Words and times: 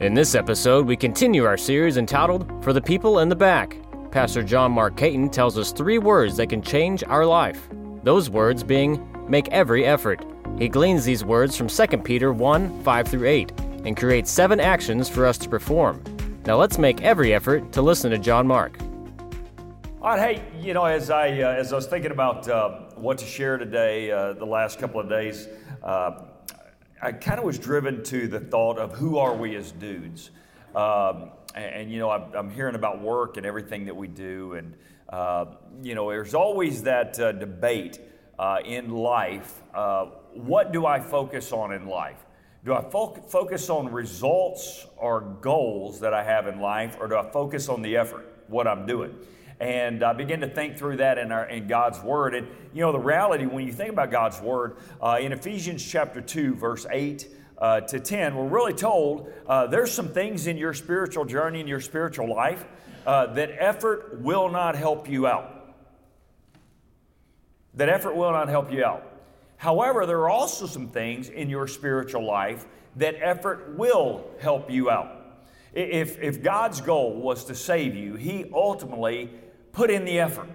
In 0.00 0.14
this 0.14 0.34
episode, 0.34 0.86
we 0.86 0.96
continue 0.96 1.44
our 1.44 1.58
series 1.58 1.98
entitled 1.98 2.50
For 2.64 2.72
the 2.72 2.80
People 2.80 3.18
in 3.18 3.28
the 3.28 3.36
Back. 3.36 3.76
Pastor 4.10 4.42
John 4.42 4.72
Mark 4.72 4.96
Caton 4.96 5.28
tells 5.28 5.58
us 5.58 5.72
three 5.72 5.98
words 5.98 6.38
that 6.38 6.46
can 6.46 6.62
change 6.62 7.04
our 7.04 7.26
life. 7.26 7.68
Those 8.02 8.30
words 8.30 8.64
being, 8.64 9.06
make 9.28 9.48
every 9.48 9.84
effort. 9.84 10.24
He 10.58 10.70
gleans 10.70 11.04
these 11.04 11.22
words 11.22 11.54
from 11.54 11.68
2 11.68 11.98
Peter 11.98 12.32
1 12.32 12.82
5 12.82 13.08
through 13.08 13.28
8 13.28 13.52
and 13.84 13.94
creates 13.94 14.30
seven 14.30 14.58
actions 14.58 15.10
for 15.10 15.26
us 15.26 15.36
to 15.36 15.50
perform. 15.50 16.02
Now 16.46 16.56
let's 16.56 16.78
make 16.78 17.02
every 17.02 17.34
effort 17.34 17.70
to 17.72 17.82
listen 17.82 18.10
to 18.10 18.16
John 18.18 18.46
Mark. 18.46 18.78
All 20.00 20.16
right, 20.16 20.38
hey, 20.38 20.42
you 20.62 20.72
know, 20.72 20.86
as 20.86 21.10
I 21.10 21.42
uh, 21.42 21.52
as 21.52 21.74
I 21.74 21.76
was 21.76 21.86
thinking 21.86 22.10
about 22.10 22.48
uh, 22.48 22.70
what 22.94 23.18
to 23.18 23.26
share 23.26 23.58
today, 23.58 24.10
uh, 24.10 24.32
the 24.32 24.46
last 24.46 24.78
couple 24.78 24.98
of 24.98 25.10
days, 25.10 25.46
uh, 25.82 26.22
I 27.02 27.12
kind 27.12 27.38
of 27.38 27.46
was 27.46 27.58
driven 27.58 28.02
to 28.04 28.28
the 28.28 28.40
thought 28.40 28.78
of 28.78 28.92
who 28.92 29.16
are 29.16 29.34
we 29.34 29.56
as 29.56 29.72
dudes, 29.72 30.30
um, 30.74 31.30
and, 31.54 31.74
and, 31.74 31.92
you 31.92 31.98
know, 31.98 32.10
I'm, 32.10 32.32
I'm, 32.34 32.50
hearing 32.50 32.74
about 32.74 33.00
work 33.00 33.38
and 33.38 33.46
everything 33.46 33.86
that 33.86 33.96
we 33.96 34.06
do, 34.06 34.52
and 34.52 34.74
uh, 35.08 35.46
you 35.82 35.94
know, 35.94 36.10
there's 36.10 36.34
always 36.34 36.82
that 36.82 37.18
uh, 37.18 37.32
debate 37.32 37.98
in 38.66 38.90
life: 38.90 39.62
what 40.34 40.72
do 40.72 40.84
I 40.84 41.00
focus 41.00 41.52
on 41.52 41.72
in 41.72 41.86
life? 41.86 42.18
Do 42.64 42.74
I 42.74 42.82
fo- 42.82 43.14
focus 43.28 43.70
on 43.70 43.90
results 43.90 44.86
or 44.98 45.22
goals 45.40 46.00
that 46.00 46.12
I 46.12 46.22
have 46.22 46.46
in 46.46 46.60
life, 46.60 46.98
or 47.00 47.08
do 47.08 47.16
I 47.16 47.30
focus 47.30 47.70
on 47.70 47.80
the 47.80 47.96
effort, 47.96 48.26
what 48.48 48.68
I'm 48.68 48.86
doing? 48.86 49.14
And 49.60 50.02
I 50.02 50.14
began 50.14 50.40
to 50.40 50.48
think 50.48 50.78
through 50.78 50.96
that 50.96 51.18
in, 51.18 51.30
our, 51.30 51.44
in 51.44 51.66
God's 51.66 52.00
Word. 52.00 52.34
And 52.34 52.48
you 52.72 52.80
know, 52.80 52.92
the 52.92 52.98
reality 52.98 53.44
when 53.44 53.66
you 53.66 53.72
think 53.72 53.90
about 53.90 54.10
God's 54.10 54.40
Word, 54.40 54.78
uh, 55.02 55.18
in 55.20 55.32
Ephesians 55.32 55.86
chapter 55.86 56.22
2, 56.22 56.54
verse 56.54 56.86
8 56.90 57.28
uh, 57.58 57.80
to 57.82 58.00
10, 58.00 58.34
we're 58.34 58.48
really 58.48 58.72
told 58.72 59.30
uh, 59.46 59.66
there's 59.66 59.92
some 59.92 60.08
things 60.08 60.46
in 60.46 60.56
your 60.56 60.72
spiritual 60.72 61.26
journey, 61.26 61.60
in 61.60 61.66
your 61.66 61.80
spiritual 61.80 62.34
life, 62.34 62.64
uh, 63.06 63.26
that 63.34 63.50
effort 63.58 64.20
will 64.20 64.48
not 64.48 64.76
help 64.76 65.08
you 65.08 65.26
out. 65.26 65.74
That 67.74 67.90
effort 67.90 68.16
will 68.16 68.32
not 68.32 68.48
help 68.48 68.72
you 68.72 68.82
out. 68.82 69.06
However, 69.58 70.06
there 70.06 70.20
are 70.20 70.30
also 70.30 70.66
some 70.66 70.88
things 70.88 71.28
in 71.28 71.50
your 71.50 71.68
spiritual 71.68 72.26
life 72.26 72.64
that 72.96 73.16
effort 73.20 73.76
will 73.76 74.24
help 74.40 74.70
you 74.70 74.88
out. 74.90 75.18
If, 75.74 76.18
if 76.18 76.42
God's 76.42 76.80
goal 76.80 77.20
was 77.20 77.44
to 77.44 77.54
save 77.54 77.94
you, 77.94 78.14
He 78.14 78.46
ultimately 78.52 79.30
put 79.72 79.90
in 79.90 80.04
the 80.04 80.20
effort 80.20 80.48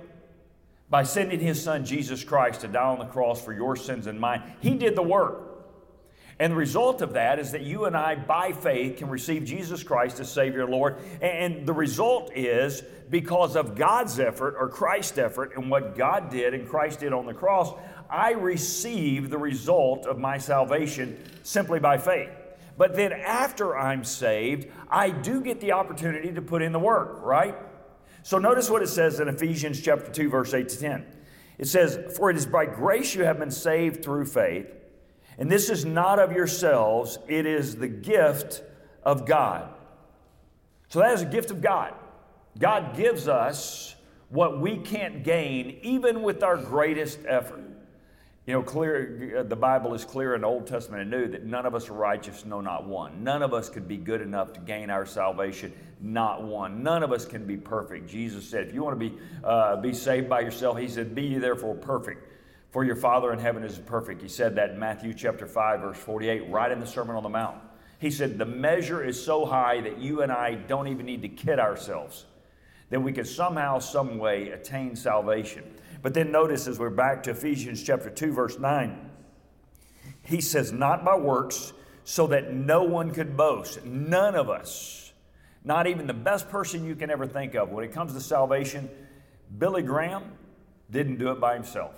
by 0.89 1.03
sending 1.03 1.39
his 1.39 1.61
son 1.61 1.85
Jesus 1.85 2.23
Christ 2.23 2.61
to 2.61 2.67
die 2.67 2.83
on 2.83 2.99
the 2.99 3.05
cross 3.05 3.43
for 3.43 3.53
your 3.53 3.75
sins 3.75 4.07
and 4.07 4.19
mine. 4.19 4.43
He 4.59 4.75
did 4.75 4.95
the 4.95 5.03
work. 5.03 5.41
And 6.37 6.51
the 6.51 6.57
result 6.57 7.01
of 7.01 7.13
that 7.13 7.39
is 7.39 7.51
that 7.53 7.61
you 7.61 7.85
and 7.85 7.95
I, 7.95 8.15
by 8.15 8.51
faith, 8.51 8.97
can 8.97 9.07
receive 9.07 9.45
Jesus 9.45 9.83
Christ 9.83 10.19
as 10.19 10.29
Savior 10.29 10.63
and 10.63 10.71
Lord. 10.71 10.97
And 11.21 11.65
the 11.65 11.73
result 11.73 12.35
is 12.35 12.83
because 13.09 13.55
of 13.55 13.75
God's 13.75 14.19
effort 14.19 14.55
or 14.59 14.67
Christ's 14.67 15.17
effort 15.17 15.53
and 15.55 15.71
what 15.71 15.95
God 15.95 16.29
did 16.29 16.53
and 16.53 16.67
Christ 16.67 16.99
did 16.99 17.13
on 17.13 17.25
the 17.25 17.33
cross, 17.33 17.73
I 18.09 18.31
receive 18.31 19.29
the 19.29 19.37
result 19.37 20.05
of 20.05 20.19
my 20.19 20.37
salvation 20.37 21.17
simply 21.43 21.79
by 21.79 21.97
faith. 21.97 22.29
But 22.77 22.95
then 22.95 23.13
after 23.13 23.77
I'm 23.77 24.03
saved, 24.03 24.67
I 24.89 25.11
do 25.11 25.41
get 25.41 25.61
the 25.61 25.71
opportunity 25.71 26.33
to 26.33 26.41
put 26.41 26.61
in 26.61 26.73
the 26.73 26.79
work, 26.79 27.21
right? 27.23 27.55
So 28.23 28.37
notice 28.37 28.69
what 28.69 28.81
it 28.81 28.89
says 28.89 29.19
in 29.19 29.27
Ephesians 29.27 29.81
chapter 29.81 30.11
2 30.11 30.29
verse 30.29 30.53
8 30.53 30.69
to 30.69 30.79
10. 30.79 31.05
It 31.57 31.67
says, 31.67 31.99
"For 32.17 32.29
it 32.29 32.35
is 32.35 32.45
by 32.45 32.65
grace 32.65 33.15
you 33.15 33.23
have 33.23 33.39
been 33.39 33.51
saved 33.51 34.03
through 34.03 34.25
faith, 34.25 34.73
and 35.37 35.51
this 35.51 35.69
is 35.69 35.85
not 35.85 36.19
of 36.19 36.31
yourselves, 36.31 37.19
it 37.27 37.45
is 37.45 37.75
the 37.75 37.87
gift 37.87 38.63
of 39.03 39.25
God." 39.25 39.69
So 40.89 40.99
that 40.99 41.13
is 41.13 41.21
a 41.21 41.25
gift 41.25 41.51
of 41.51 41.61
God. 41.61 41.93
God 42.57 42.95
gives 42.95 43.27
us 43.27 43.95
what 44.29 44.59
we 44.59 44.77
can't 44.77 45.23
gain 45.23 45.79
even 45.81 46.23
with 46.23 46.43
our 46.43 46.57
greatest 46.57 47.19
effort. 47.27 47.64
You 48.45 48.53
know, 48.53 48.61
clear, 48.61 49.39
uh, 49.39 49.43
the 49.43 49.55
Bible 49.55 49.95
is 49.95 50.05
clear 50.05 50.35
in 50.35 50.41
the 50.41 50.47
Old 50.47 50.67
Testament 50.67 51.01
and 51.01 51.09
New 51.09 51.27
that 51.29 51.45
none 51.45 51.65
of 51.65 51.73
us 51.73 51.89
are 51.89 51.93
righteous, 51.93 52.45
no, 52.45 52.61
not 52.61 52.85
one. 52.85 53.23
None 53.23 53.41
of 53.41 53.55
us 53.55 53.69
could 53.69 53.87
be 53.87 53.97
good 53.97 54.21
enough 54.21 54.53
to 54.53 54.59
gain 54.59 54.91
our 54.91 55.05
salvation, 55.05 55.73
not 55.99 56.43
one. 56.43 56.83
None 56.83 57.01
of 57.01 57.11
us 57.11 57.25
can 57.25 57.47
be 57.47 57.57
perfect. 57.57 58.07
Jesus 58.07 58.47
said, 58.47 58.67
if 58.67 58.73
you 58.73 58.83
want 58.83 58.99
to 58.99 59.09
be, 59.09 59.17
uh, 59.43 59.77
be 59.77 59.93
saved 59.93 60.29
by 60.29 60.41
yourself, 60.41 60.77
He 60.77 60.87
said, 60.87 61.15
be 61.15 61.23
ye 61.23 61.37
therefore 61.39 61.73
perfect, 61.73 62.31
for 62.69 62.83
your 62.83 62.95
Father 62.95 63.33
in 63.33 63.39
heaven 63.39 63.63
is 63.63 63.79
perfect. 63.79 64.21
He 64.21 64.29
said 64.29 64.55
that 64.57 64.71
in 64.71 64.79
Matthew 64.79 65.15
chapter 65.15 65.47
5, 65.47 65.79
verse 65.79 65.97
48, 65.97 66.51
right 66.51 66.71
in 66.71 66.79
the 66.79 66.85
Sermon 66.85 67.15
on 67.15 67.23
the 67.23 67.29
Mount. 67.29 67.57
He 67.97 68.11
said, 68.11 68.37
the 68.37 68.45
measure 68.45 69.03
is 69.03 69.23
so 69.23 69.45
high 69.45 69.81
that 69.81 69.97
you 69.97 70.21
and 70.21 70.31
I 70.31 70.53
don't 70.53 70.87
even 70.89 71.07
need 71.07 71.23
to 71.23 71.29
kid 71.29 71.57
ourselves, 71.57 72.25
that 72.91 73.01
we 73.01 73.11
can 73.11 73.25
somehow, 73.25 73.79
some 73.79 74.19
way 74.19 74.49
attain 74.49 74.95
salvation. 74.95 75.63
But 76.05 76.13
then 76.13 76.31
notice 76.31 76.67
as 76.67 76.77
we're 76.77 76.91
back 76.91 77.23
to 77.23 77.31
Ephesians 77.31 77.81
chapter 77.81 78.11
2, 78.11 78.31
verse 78.31 78.59
9, 78.59 79.09
he 80.21 80.39
says, 80.39 80.71
Not 80.71 81.03
by 81.03 81.17
works, 81.17 81.73
so 82.03 82.27
that 82.27 82.53
no 82.53 82.83
one 82.83 83.09
could 83.09 83.35
boast. 83.35 83.83
None 83.83 84.35
of 84.35 84.47
us, 84.47 85.13
not 85.63 85.87
even 85.87 86.05
the 86.05 86.13
best 86.13 86.47
person 86.47 86.85
you 86.85 86.93
can 86.93 87.09
ever 87.09 87.25
think 87.25 87.55
of, 87.55 87.71
when 87.71 87.83
it 87.83 87.91
comes 87.91 88.13
to 88.13 88.21
salvation, 88.21 88.87
Billy 89.57 89.81
Graham 89.81 90.25
didn't 90.91 91.17
do 91.17 91.31
it 91.31 91.39
by 91.39 91.55
himself. 91.55 91.95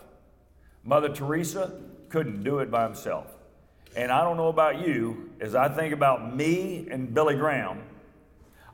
Mother 0.85 1.09
Teresa 1.09 1.77
couldn't 2.07 2.45
do 2.45 2.59
it 2.59 2.71
by 2.71 2.85
himself. 2.85 3.27
And 3.93 4.09
I 4.09 4.23
don't 4.23 4.37
know 4.37 4.47
about 4.47 4.87
you, 4.87 5.31
as 5.41 5.53
I 5.53 5.67
think 5.67 5.93
about 5.93 6.33
me 6.33 6.87
and 6.89 7.13
Billy 7.13 7.35
Graham, 7.35 7.83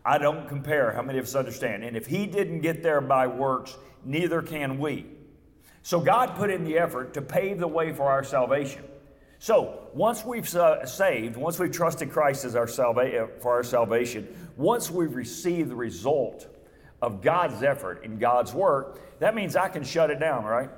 I 0.05 0.19
don't 0.19 0.47
compare 0.47 0.91
how 0.91 1.01
many 1.01 1.17
of 1.17 1.25
us 1.25 1.33
understand. 1.33 1.83
And 1.83 1.97
if 1.97 2.05
he 2.05 2.27
didn't 2.27 2.61
get 2.61 2.83
there 2.83 3.01
by 3.01 3.25
works, 3.25 3.75
neither 4.05 4.43
can 4.43 4.77
we. 4.77 5.07
So 5.83 5.99
God 5.99 6.35
put 6.35 6.49
in 6.49 6.63
the 6.63 6.77
effort 6.79 7.13
to 7.13 7.21
pave 7.21 7.59
the 7.59 7.67
way 7.67 7.91
for 7.91 8.09
our 8.09 8.23
salvation. 8.23 8.83
So 9.39 9.89
once 9.93 10.23
we've 10.23 10.47
saved, 10.47 11.35
once 11.35 11.59
we've 11.59 11.71
trusted 11.71 12.09
Christ 12.09 12.45
as 12.45 12.55
our 12.55 12.67
salva- 12.67 13.23
uh, 13.23 13.27
for 13.41 13.51
our 13.51 13.63
salvation, 13.63 14.25
once 14.55 14.89
we've 14.89 15.13
received 15.13 15.69
the 15.69 15.75
result 15.75 16.47
of 17.01 17.21
God's 17.21 17.61
effort 17.61 18.05
in 18.05 18.17
God's 18.17 18.53
work, 18.53 19.19
that 19.19 19.35
means 19.35 19.57
I 19.57 19.67
can 19.67 19.83
shut 19.83 20.09
it 20.09 20.21
down, 20.21 20.45
right? 20.45 20.69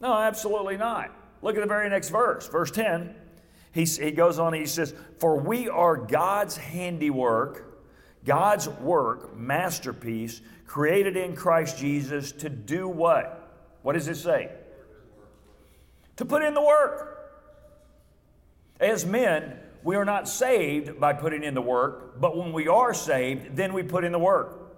No, 0.00 0.14
absolutely 0.14 0.78
not. 0.78 1.14
Look 1.42 1.56
at 1.56 1.60
the 1.60 1.66
very 1.66 1.90
next 1.90 2.08
verse, 2.08 2.48
verse 2.48 2.70
10. 2.70 3.14
He, 3.72 3.84
he 3.84 4.12
goes 4.12 4.38
on, 4.38 4.54
he 4.54 4.64
says, 4.64 4.94
For 5.18 5.38
we 5.38 5.68
are 5.68 5.98
God's 5.98 6.56
handiwork, 6.56 7.84
God's 8.24 8.68
work, 8.68 9.36
masterpiece, 9.36 10.40
created 10.66 11.18
in 11.18 11.36
Christ 11.36 11.76
Jesus 11.76 12.32
to 12.32 12.48
do 12.48 12.88
what? 12.88 13.37
What 13.88 13.94
does 13.94 14.06
it 14.06 14.16
say? 14.16 14.50
To 16.16 16.26
put 16.26 16.42
in 16.42 16.52
the 16.52 16.60
work. 16.60 17.30
As 18.78 19.06
men, 19.06 19.60
we 19.82 19.96
are 19.96 20.04
not 20.04 20.28
saved 20.28 21.00
by 21.00 21.14
putting 21.14 21.42
in 21.42 21.54
the 21.54 21.62
work, 21.62 22.20
but 22.20 22.36
when 22.36 22.52
we 22.52 22.68
are 22.68 22.92
saved, 22.92 23.56
then 23.56 23.72
we 23.72 23.82
put 23.82 24.04
in 24.04 24.12
the 24.12 24.18
work. 24.18 24.76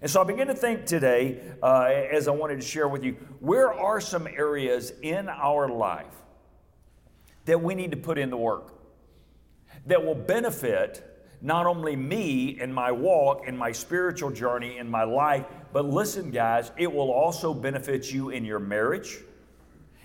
And 0.00 0.10
so 0.10 0.22
I 0.22 0.24
begin 0.24 0.46
to 0.46 0.54
think 0.54 0.86
today, 0.86 1.42
uh, 1.62 1.90
as 2.10 2.26
I 2.26 2.30
wanted 2.30 2.58
to 2.58 2.66
share 2.66 2.88
with 2.88 3.04
you, 3.04 3.18
where 3.40 3.70
are 3.70 4.00
some 4.00 4.26
areas 4.26 4.94
in 5.02 5.28
our 5.28 5.68
life 5.68 6.16
that 7.44 7.62
we 7.62 7.74
need 7.74 7.90
to 7.90 7.98
put 7.98 8.16
in 8.16 8.30
the 8.30 8.38
work 8.38 8.72
that 9.84 10.02
will 10.02 10.14
benefit 10.14 11.15
not 11.46 11.64
only 11.64 11.94
me 11.94 12.60
in 12.60 12.72
my 12.72 12.90
walk, 12.90 13.46
in 13.46 13.56
my 13.56 13.70
spiritual 13.70 14.32
journey, 14.32 14.78
in 14.78 14.90
my 14.90 15.04
life, 15.04 15.44
but 15.72 15.84
listen, 15.84 16.32
guys, 16.32 16.72
it 16.76 16.92
will 16.92 17.12
also 17.12 17.54
benefit 17.54 18.10
you 18.10 18.30
in 18.30 18.44
your 18.44 18.58
marriage. 18.58 19.18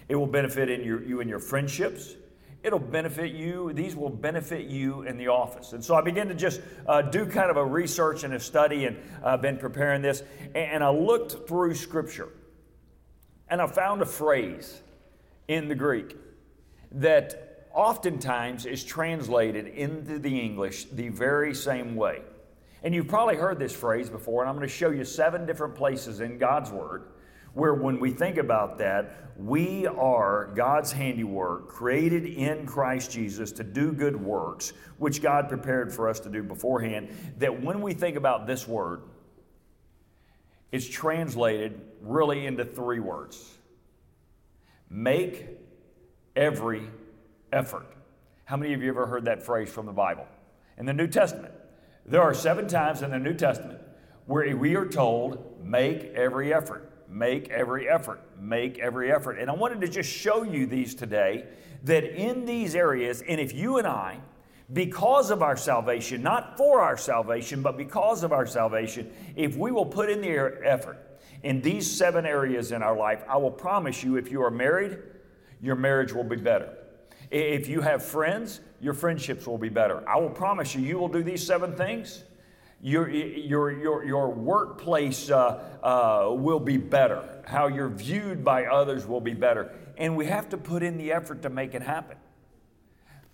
It 0.08 0.14
will 0.14 0.28
benefit 0.28 0.70
in 0.70 0.84
your, 0.84 1.02
you 1.02 1.20
in 1.20 1.28
your 1.28 1.40
friendships. 1.40 2.14
It'll 2.62 2.78
benefit 2.78 3.32
you, 3.32 3.74
these 3.74 3.96
will 3.96 4.12
benefit 4.12 4.68
you 4.68 5.02
in 5.02 5.18
the 5.18 5.30
office. 5.30 5.74
And 5.74 5.84
so 5.84 5.96
I 5.96 6.02
began 6.02 6.28
to 6.28 6.36
just 6.36 6.62
uh, 6.88 7.02
do 7.02 7.26
kind 7.26 7.50
of 7.50 7.58
a 7.58 7.66
research 7.66 8.24
and 8.24 8.36
a 8.36 8.40
study, 8.40 8.86
and 8.86 8.98
I've 9.24 9.40
uh, 9.40 9.42
been 9.42 9.58
preparing 9.58 10.04
this. 10.04 10.22
And 10.54 10.84
I 10.84 10.92
looked 10.92 11.48
through 11.48 11.74
Scripture, 11.74 12.30
and 13.50 13.60
I 13.60 13.66
found 13.66 14.04
a 14.04 14.06
phrase 14.06 14.80
in 15.48 15.70
the 15.70 15.76
Greek 15.76 16.16
that 16.92 17.51
oftentimes 17.74 18.66
is 18.66 18.84
translated 18.84 19.68
into 19.68 20.20
the 20.20 20.40
English 20.40 20.86
the 20.86 21.10
very 21.10 21.54
same 21.54 21.96
way. 21.96 22.22
And 22.84 22.96
you've 22.96 23.08
probably 23.08 23.36
heard 23.36 23.60
this 23.60 23.76
phrase 23.76 24.10
before, 24.10 24.42
and 24.42 24.50
I'm 24.50 24.56
going 24.56 24.68
to 24.68 24.74
show 24.74 24.90
you 24.90 25.06
seven 25.06 25.46
different 25.46 25.76
places 25.76 26.20
in 26.20 26.38
God's 26.38 26.72
Word 26.72 27.04
where, 27.54 27.74
when 27.74 28.00
we 28.00 28.12
think 28.12 28.38
about 28.38 28.78
that, 28.78 29.34
we 29.38 29.86
are 29.86 30.52
God's 30.56 30.92
handiwork, 30.92 31.68
created 31.68 32.26
in 32.26 32.66
Christ 32.66 33.12
Jesus 33.12 33.52
to 33.54 33.64
do 33.64 33.92
good 33.92 34.16
works, 34.16 34.72
which 34.98 35.22
God 35.22 35.50
prepared 35.50 35.94
for 35.94 36.08
us 36.08 36.20
to 36.22 36.30
do 36.30 36.44
beforehand. 36.44 37.10
That 37.40 37.62
when 37.62 37.82
we 37.82 37.94
think 37.94 38.16
about 38.16 38.48
this 38.48 38.68
word, 38.68 39.02
it's 40.72 40.88
translated 40.88 41.82
really 42.02 42.46
into 42.46 42.64
three 42.64 43.00
words 43.00 43.58
make 44.90 45.48
every 46.36 46.84
effort. 47.52 47.88
How 48.46 48.58
many 48.58 48.74
of 48.74 48.82
you 48.82 48.90
ever 48.90 49.06
heard 49.06 49.26
that 49.26 49.44
phrase 49.44 49.70
from 49.70 49.86
the 49.86 49.92
Bible? 49.92 50.28
in 50.82 50.88
the 50.88 50.94
New 50.94 51.08
Testament. 51.08 51.54
There 52.08 52.24
are 52.24 52.34
seven 52.34 52.68
times 52.68 53.04
in 53.04 53.12
the 53.12 53.20
New 53.20 53.36
Testament 53.36 53.80
where 54.26 54.58
we 54.58 54.76
are 54.76 54.88
told, 54.88 55.64
make 55.64 56.06
every 56.16 56.52
effort, 56.54 56.92
make 57.08 57.50
every 57.50 57.88
effort, 57.88 58.20
make 58.40 58.80
every 58.80 59.12
effort. 59.12 59.38
And 59.38 59.50
I 59.50 59.54
wanted 59.54 59.80
to 59.82 59.88
just 59.88 60.10
show 60.10 60.42
you 60.42 60.66
these 60.66 60.96
today 60.96 61.46
that 61.84 62.04
in 62.04 62.46
these 62.46 62.76
areas, 62.76 63.22
and 63.22 63.40
if 63.40 63.54
you 63.54 63.78
and 63.78 63.86
I, 63.86 64.20
because 64.74 65.30
of 65.30 65.44
our 65.44 65.56
salvation, 65.56 66.24
not 66.24 66.58
for 66.58 66.82
our 66.82 66.98
salvation, 66.98 67.62
but 67.62 67.78
because 67.78 68.24
of 68.24 68.32
our 68.32 68.48
salvation, 68.48 69.12
if 69.36 69.56
we 69.56 69.72
will 69.72 69.86
put 69.86 70.10
in 70.10 70.22
the 70.22 70.60
effort 70.64 70.98
in 71.44 71.62
these 71.62 71.90
seven 71.90 72.26
areas 72.26 72.72
in 72.72 72.82
our 72.82 72.98
life, 72.98 73.24
I 73.28 73.38
will 73.38 73.52
promise 73.52 74.04
you, 74.04 74.16
if 74.16 74.32
you 74.32 74.42
are 74.42 74.52
married, 74.52 74.98
your 75.62 75.76
marriage 75.76 76.14
will 76.14 76.24
be 76.24 76.38
better. 76.38 76.78
If 77.32 77.68
you 77.68 77.82
have 77.82 78.04
friends, 78.04 78.60
your 78.82 78.94
friendships 78.94 79.48
will 79.48 79.58
be 79.58 79.70
better. 79.70 80.08
I 80.08 80.20
will 80.20 80.30
promise 80.30 80.76
you, 80.76 80.82
you 80.82 80.98
will 80.98 81.08
do 81.08 81.24
these 81.24 81.46
seven 81.46 81.76
things. 81.76 82.24
Your, 82.82 83.10
your, 83.10 83.72
your, 83.72 84.04
your 84.04 84.30
workplace 84.30 85.30
uh, 85.30 85.64
uh, 85.82 86.34
will 86.34 86.60
be 86.60 86.78
better. 86.78 87.44
How 87.46 87.68
you're 87.68 87.90
viewed 87.90 88.44
by 88.44 88.66
others 88.66 89.06
will 89.06 89.22
be 89.22 89.34
better. 89.34 89.72
And 89.98 90.18
we 90.18 90.26
have 90.26 90.50
to 90.50 90.58
put 90.58 90.84
in 90.84 90.98
the 90.98 91.12
effort 91.12 91.42
to 91.44 91.50
make 91.50 91.74
it 91.74 91.84
happen 91.84 92.18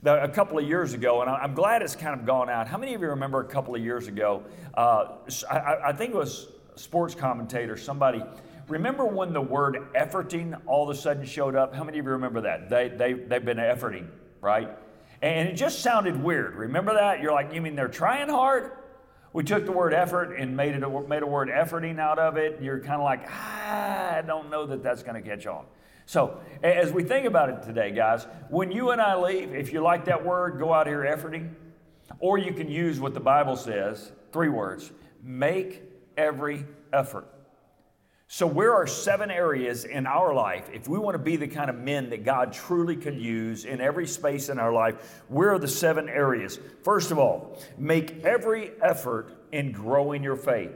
a 0.05 0.29
couple 0.29 0.59
of 0.59 0.67
years 0.67 0.93
ago, 0.93 1.21
and 1.21 1.29
I'm 1.29 1.53
glad 1.53 1.81
it's 1.81 1.95
kind 1.95 2.19
of 2.19 2.25
gone 2.25 2.49
out. 2.49 2.67
How 2.67 2.77
many 2.77 2.93
of 2.93 3.01
you 3.01 3.07
remember 3.09 3.41
a 3.41 3.45
couple 3.47 3.75
of 3.75 3.83
years 3.83 4.07
ago? 4.07 4.43
Uh, 4.73 5.15
I, 5.49 5.77
I, 5.87 5.93
think 5.93 6.13
it 6.13 6.17
was 6.17 6.49
sports 6.75 7.15
commentator, 7.15 7.75
somebody. 7.75 8.23
Remember 8.67 9.05
when 9.05 9.31
the 9.31 9.41
word 9.41 9.87
efforting 9.95 10.59
all 10.65 10.89
of 10.89 10.95
a 10.95 10.99
sudden 10.99 11.25
showed 11.25 11.55
up? 11.55 11.73
How 11.73 11.83
many 11.83 11.99
of 11.99 12.05
you 12.05 12.11
remember 12.11 12.41
that? 12.41 12.69
They, 12.69 12.89
they, 12.89 13.13
they've 13.13 13.43
been 13.43 13.57
efforting, 13.57 14.07
right? 14.41 14.69
And 15.21 15.47
it 15.47 15.53
just 15.53 15.79
sounded 15.79 16.21
weird. 16.21 16.55
Remember 16.55 16.93
that? 16.93 17.21
You're 17.21 17.31
like, 17.31 17.53
you 17.53 17.61
mean 17.61 17.75
they're 17.75 17.87
trying 17.87 18.29
hard? 18.29 18.71
We 19.31 19.43
took 19.43 19.65
the 19.65 19.71
word 19.71 19.93
effort 19.93 20.33
and 20.33 20.55
made, 20.55 20.75
it 20.75 20.83
a, 20.83 21.01
made 21.07 21.23
a 21.23 21.27
word 21.27 21.49
efforting 21.49 21.99
out 21.99 22.19
of 22.19 22.37
it. 22.37 22.61
You're 22.61 22.79
kind 22.79 22.99
of 22.99 23.05
like, 23.05 23.21
ah, 23.27 24.15
I 24.15 24.21
don't 24.21 24.49
know 24.49 24.65
that 24.65 24.83
that's 24.83 25.03
going 25.03 25.21
to 25.21 25.27
catch 25.27 25.47
on. 25.47 25.65
So, 26.05 26.39
as 26.63 26.91
we 26.91 27.03
think 27.03 27.25
about 27.25 27.49
it 27.49 27.63
today, 27.63 27.91
guys, 27.91 28.27
when 28.49 28.71
you 28.71 28.91
and 28.91 29.01
I 29.01 29.15
leave, 29.15 29.53
if 29.53 29.73
you 29.73 29.81
like 29.81 30.05
that 30.05 30.23
word, 30.23 30.57
go 30.57 30.73
out 30.73 30.87
here 30.87 31.01
efforting. 31.01 31.53
Or 32.19 32.37
you 32.37 32.53
can 32.53 32.69
use 32.69 32.99
what 32.99 33.13
the 33.13 33.19
Bible 33.19 33.55
says 33.55 34.11
three 34.31 34.49
words 34.49 34.91
make 35.21 35.83
every 36.15 36.65
effort. 36.93 37.27
So, 38.29 38.45
where 38.45 38.73
are 38.73 38.85
seven 38.85 39.31
areas 39.31 39.85
in 39.85 40.05
our 40.05 40.33
life, 40.33 40.69
if 40.73 40.89
we 40.89 40.99
want 40.99 41.15
to 41.15 41.19
be 41.19 41.37
the 41.37 41.47
kind 41.47 41.69
of 41.69 41.77
men 41.77 42.09
that 42.09 42.25
God 42.25 42.51
truly 42.51 42.97
can 42.97 43.17
use 43.17 43.63
in 43.63 43.79
every 43.79 44.05
space 44.05 44.49
in 44.49 44.59
our 44.59 44.73
life, 44.73 45.23
where 45.29 45.53
are 45.53 45.59
the 45.59 45.67
seven 45.67 46.09
areas? 46.09 46.59
First 46.83 47.11
of 47.11 47.19
all, 47.19 47.57
make 47.77 48.25
every 48.25 48.71
effort 48.81 49.45
in 49.53 49.71
growing 49.71 50.23
your 50.23 50.35
faith. 50.35 50.73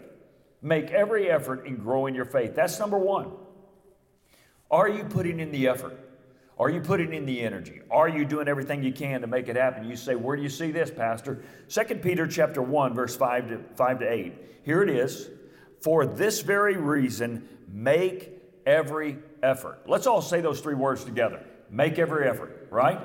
Make 0.62 0.92
every 0.92 1.30
effort 1.30 1.66
in 1.66 1.76
growing 1.76 2.16
your 2.16 2.26
faith. 2.26 2.56
That's 2.56 2.80
number 2.80 2.98
one. 2.98 3.32
Are 4.70 4.88
you 4.88 5.04
putting 5.04 5.42
in 5.42 5.52
the 5.52 5.68
effort? 5.68 6.00
Are 6.58 6.70
you 6.70 6.80
putting 6.80 7.14
in 7.14 7.26
the 7.26 7.42
energy? 7.42 7.82
Are 7.90 8.08
you 8.08 8.24
doing 8.24 8.48
everything 8.48 8.82
you 8.82 8.94
can 8.94 9.20
to 9.22 9.28
make 9.28 9.50
it 9.50 9.58
happen? 9.58 9.90
You 9.90 9.98
say, 9.98 10.16
Where 10.16 10.38
do 10.38 10.44
you 10.44 10.50
see 10.50 10.72
this, 10.72 10.90
Pastor? 10.90 11.44
2 11.68 11.96
Peter 11.96 12.28
chapter 12.28 12.62
1, 12.62 12.94
verse 12.94 13.18
5 13.18 13.50
to, 13.50 13.60
5 13.76 14.00
to 14.00 14.10
8. 14.10 14.34
Here 14.64 14.82
it 14.84 14.90
is. 14.90 15.30
For 15.82 16.06
this 16.06 16.42
very 16.42 16.78
reason, 16.78 17.48
make 17.68 18.30
every 18.66 19.18
effort. 19.42 19.82
Let's 19.88 20.08
all 20.08 20.22
say 20.22 20.42
those 20.42 20.62
three 20.62 20.76
words 20.76 21.04
together. 21.04 21.44
Make 21.70 22.00
every 22.00 22.28
effort, 22.28 22.68
right? 22.70 23.00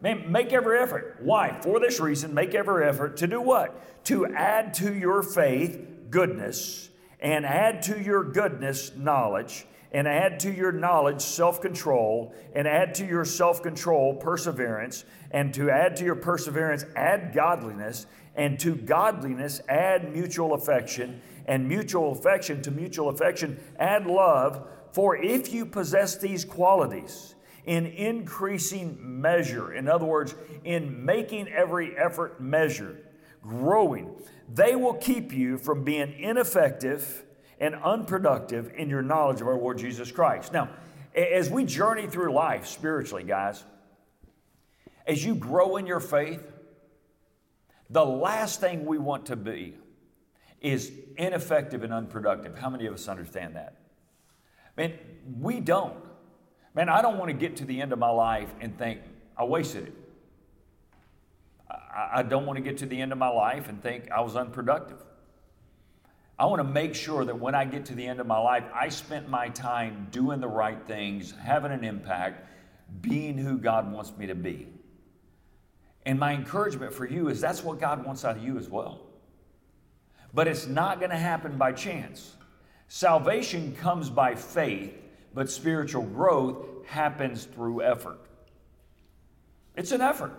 Make 0.00 0.52
every 0.52 0.78
effort. 0.78 1.18
Why? 1.20 1.58
For 1.62 1.80
this 1.80 2.00
reason, 2.00 2.34
make 2.34 2.54
every 2.54 2.86
effort 2.86 3.16
to 3.18 3.26
do 3.26 3.40
what? 3.40 4.04
To 4.06 4.26
add 4.26 4.74
to 4.74 4.94
your 4.94 5.22
faith 5.22 6.10
goodness, 6.10 6.90
and 7.20 7.46
add 7.46 7.82
to 7.82 8.00
your 8.00 8.22
goodness 8.22 8.92
knowledge 8.94 9.66
and 9.94 10.08
add 10.08 10.40
to 10.40 10.52
your 10.52 10.72
knowledge 10.72 11.22
self 11.22 11.60
control, 11.60 12.34
and 12.54 12.66
add 12.66 12.96
to 12.96 13.06
your 13.06 13.24
self 13.24 13.62
control 13.62 14.14
perseverance, 14.16 15.04
and 15.30 15.54
to 15.54 15.70
add 15.70 15.96
to 15.96 16.04
your 16.04 16.16
perseverance, 16.16 16.84
add 16.96 17.32
godliness, 17.32 18.06
and 18.34 18.58
to 18.58 18.74
godliness, 18.74 19.60
add 19.68 20.12
mutual 20.12 20.52
affection, 20.52 21.22
and 21.46 21.68
mutual 21.68 22.12
affection 22.12 22.62
to 22.62 22.70
mutual 22.70 23.08
affection, 23.08 23.58
add 23.78 24.06
love. 24.06 24.66
For 24.92 25.16
if 25.16 25.52
you 25.52 25.66
possess 25.66 26.16
these 26.16 26.44
qualities 26.44 27.34
in 27.64 27.86
increasing 27.86 28.98
measure, 29.20 29.72
in 29.72 29.88
other 29.88 30.04
words, 30.04 30.34
in 30.64 31.04
making 31.04 31.48
every 31.48 31.96
effort 31.96 32.40
measured, 32.40 33.06
growing, 33.42 34.14
they 34.52 34.76
will 34.76 34.94
keep 34.94 35.32
you 35.32 35.58
from 35.58 35.84
being 35.84 36.12
ineffective 36.18 37.24
and 37.58 37.74
unproductive 37.76 38.72
in 38.76 38.88
your 38.88 39.02
knowledge 39.02 39.40
of 39.40 39.46
our 39.46 39.56
Lord 39.56 39.78
Jesus 39.78 40.10
Christ. 40.10 40.52
Now, 40.52 40.70
as 41.14 41.48
we 41.48 41.64
journey 41.64 42.06
through 42.06 42.32
life 42.32 42.66
spiritually, 42.66 43.24
guys, 43.24 43.64
as 45.06 45.24
you 45.24 45.34
grow 45.34 45.76
in 45.76 45.86
your 45.86 46.00
faith, 46.00 46.52
the 47.90 48.04
last 48.04 48.60
thing 48.60 48.86
we 48.86 48.98
want 48.98 49.26
to 49.26 49.36
be 49.36 49.76
is 50.64 50.90
ineffective 51.18 51.84
and 51.84 51.92
unproductive. 51.92 52.56
How 52.56 52.70
many 52.70 52.86
of 52.86 52.94
us 52.94 53.06
understand 53.06 53.54
that? 53.54 53.76
Man, 54.78 54.94
we 55.38 55.60
don't. 55.60 55.94
Man, 56.74 56.88
I 56.88 57.02
don't 57.02 57.18
want 57.18 57.28
to 57.28 57.36
get 57.36 57.56
to 57.56 57.66
the 57.66 57.80
end 57.82 57.92
of 57.92 57.98
my 57.98 58.08
life 58.08 58.48
and 58.60 58.76
think, 58.76 59.00
I 59.36 59.44
wasted 59.44 59.88
it. 59.88 59.94
I, 61.94 62.22
don't 62.22 62.46
want 62.46 62.56
to 62.56 62.62
get 62.62 62.78
to 62.78 62.86
the 62.86 63.00
end 63.00 63.12
of 63.12 63.18
my 63.18 63.28
life 63.28 63.68
and 63.68 63.80
think 63.80 64.10
I 64.10 64.20
was 64.22 64.36
unproductive. 64.36 64.98
I 66.38 66.46
want 66.46 66.60
to 66.60 66.68
make 66.68 66.94
sure 66.94 67.24
that 67.24 67.38
when 67.38 67.54
I 67.54 67.64
get 67.64 67.84
to 67.86 67.94
the 67.94 68.06
end 68.06 68.18
of 68.18 68.26
my 68.26 68.38
life, 68.38 68.64
I 68.74 68.88
spent 68.88 69.28
my 69.28 69.48
time 69.50 70.08
doing 70.10 70.40
the 70.40 70.48
right 70.48 70.78
things, 70.86 71.34
having 71.40 71.72
an 71.72 71.84
impact, 71.84 72.48
being 73.00 73.38
who 73.38 73.58
God 73.58 73.92
wants 73.92 74.16
me 74.16 74.26
to 74.26 74.34
be. 74.34 74.66
And 76.06 76.18
my 76.18 76.32
encouragement 76.32 76.92
for 76.92 77.06
you 77.06 77.28
is 77.28 77.40
that's 77.40 77.62
what 77.62 77.78
God 77.78 78.04
wants 78.04 78.24
out 78.24 78.36
of 78.36 78.42
you 78.42 78.58
as 78.58 78.68
well. 78.68 79.03
But 80.34 80.48
it's 80.48 80.66
not 80.66 80.98
going 80.98 81.10
to 81.10 81.16
happen 81.16 81.56
by 81.56 81.72
chance. 81.72 82.34
Salvation 82.88 83.74
comes 83.76 84.10
by 84.10 84.34
faith, 84.34 84.92
but 85.32 85.48
spiritual 85.48 86.02
growth 86.02 86.86
happens 86.86 87.44
through 87.44 87.82
effort. 87.82 88.18
It's 89.76 89.92
an 89.92 90.00
effort. 90.00 90.32